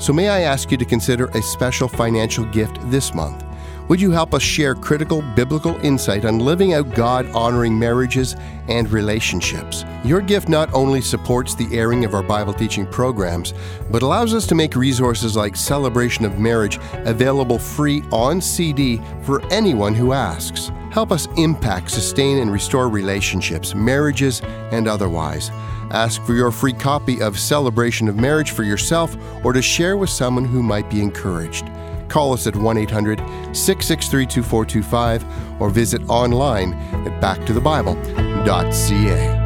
So 0.02 0.14
may 0.14 0.30
I 0.30 0.40
ask 0.40 0.70
you 0.70 0.78
to 0.78 0.86
consider 0.86 1.26
a 1.26 1.42
special 1.42 1.86
financial 1.86 2.46
gift 2.46 2.78
this 2.90 3.12
month? 3.12 3.44
Would 3.88 4.00
you 4.00 4.10
help 4.10 4.32
us 4.32 4.40
share 4.40 4.74
critical 4.74 5.20
biblical 5.36 5.76
insight 5.84 6.24
on 6.24 6.38
living 6.38 6.72
out 6.72 6.94
God 6.94 7.26
honoring 7.32 7.78
marriages 7.78 8.34
and 8.66 8.90
relationships? 8.90 9.84
Your 10.06 10.22
gift 10.22 10.48
not 10.48 10.72
only 10.72 11.02
supports 11.02 11.54
the 11.54 11.68
airing 11.76 12.02
of 12.06 12.14
our 12.14 12.22
Bible 12.22 12.54
teaching 12.54 12.86
programs, 12.86 13.52
but 13.90 14.00
allows 14.00 14.32
us 14.32 14.46
to 14.46 14.54
make 14.54 14.74
resources 14.74 15.36
like 15.36 15.54
Celebration 15.54 16.24
of 16.24 16.38
Marriage 16.38 16.78
available 17.04 17.58
free 17.58 18.02
on 18.10 18.40
CD 18.40 19.02
for 19.20 19.44
anyone 19.52 19.92
who 19.92 20.14
asks. 20.14 20.72
Help 20.90 21.12
us 21.12 21.28
impact, 21.36 21.90
sustain, 21.90 22.38
and 22.38 22.50
restore 22.50 22.88
relationships, 22.88 23.74
marriages, 23.74 24.40
and 24.72 24.88
otherwise. 24.88 25.50
Ask 25.90 26.22
for 26.24 26.32
your 26.32 26.50
free 26.50 26.72
copy 26.72 27.20
of 27.20 27.38
Celebration 27.38 28.08
of 28.08 28.16
Marriage 28.16 28.52
for 28.52 28.62
yourself 28.62 29.14
or 29.44 29.52
to 29.52 29.60
share 29.60 29.98
with 29.98 30.08
someone 30.08 30.46
who 30.46 30.62
might 30.62 30.88
be 30.88 31.02
encouraged. 31.02 31.66
Call 32.14 32.32
us 32.32 32.46
at 32.46 32.54
1 32.54 32.78
800 32.78 33.18
663 33.18 34.26
2425 34.26 35.60
or 35.60 35.68
visit 35.68 36.00
online 36.08 36.74
at 37.04 37.20
backtothebible.ca. 37.20 39.43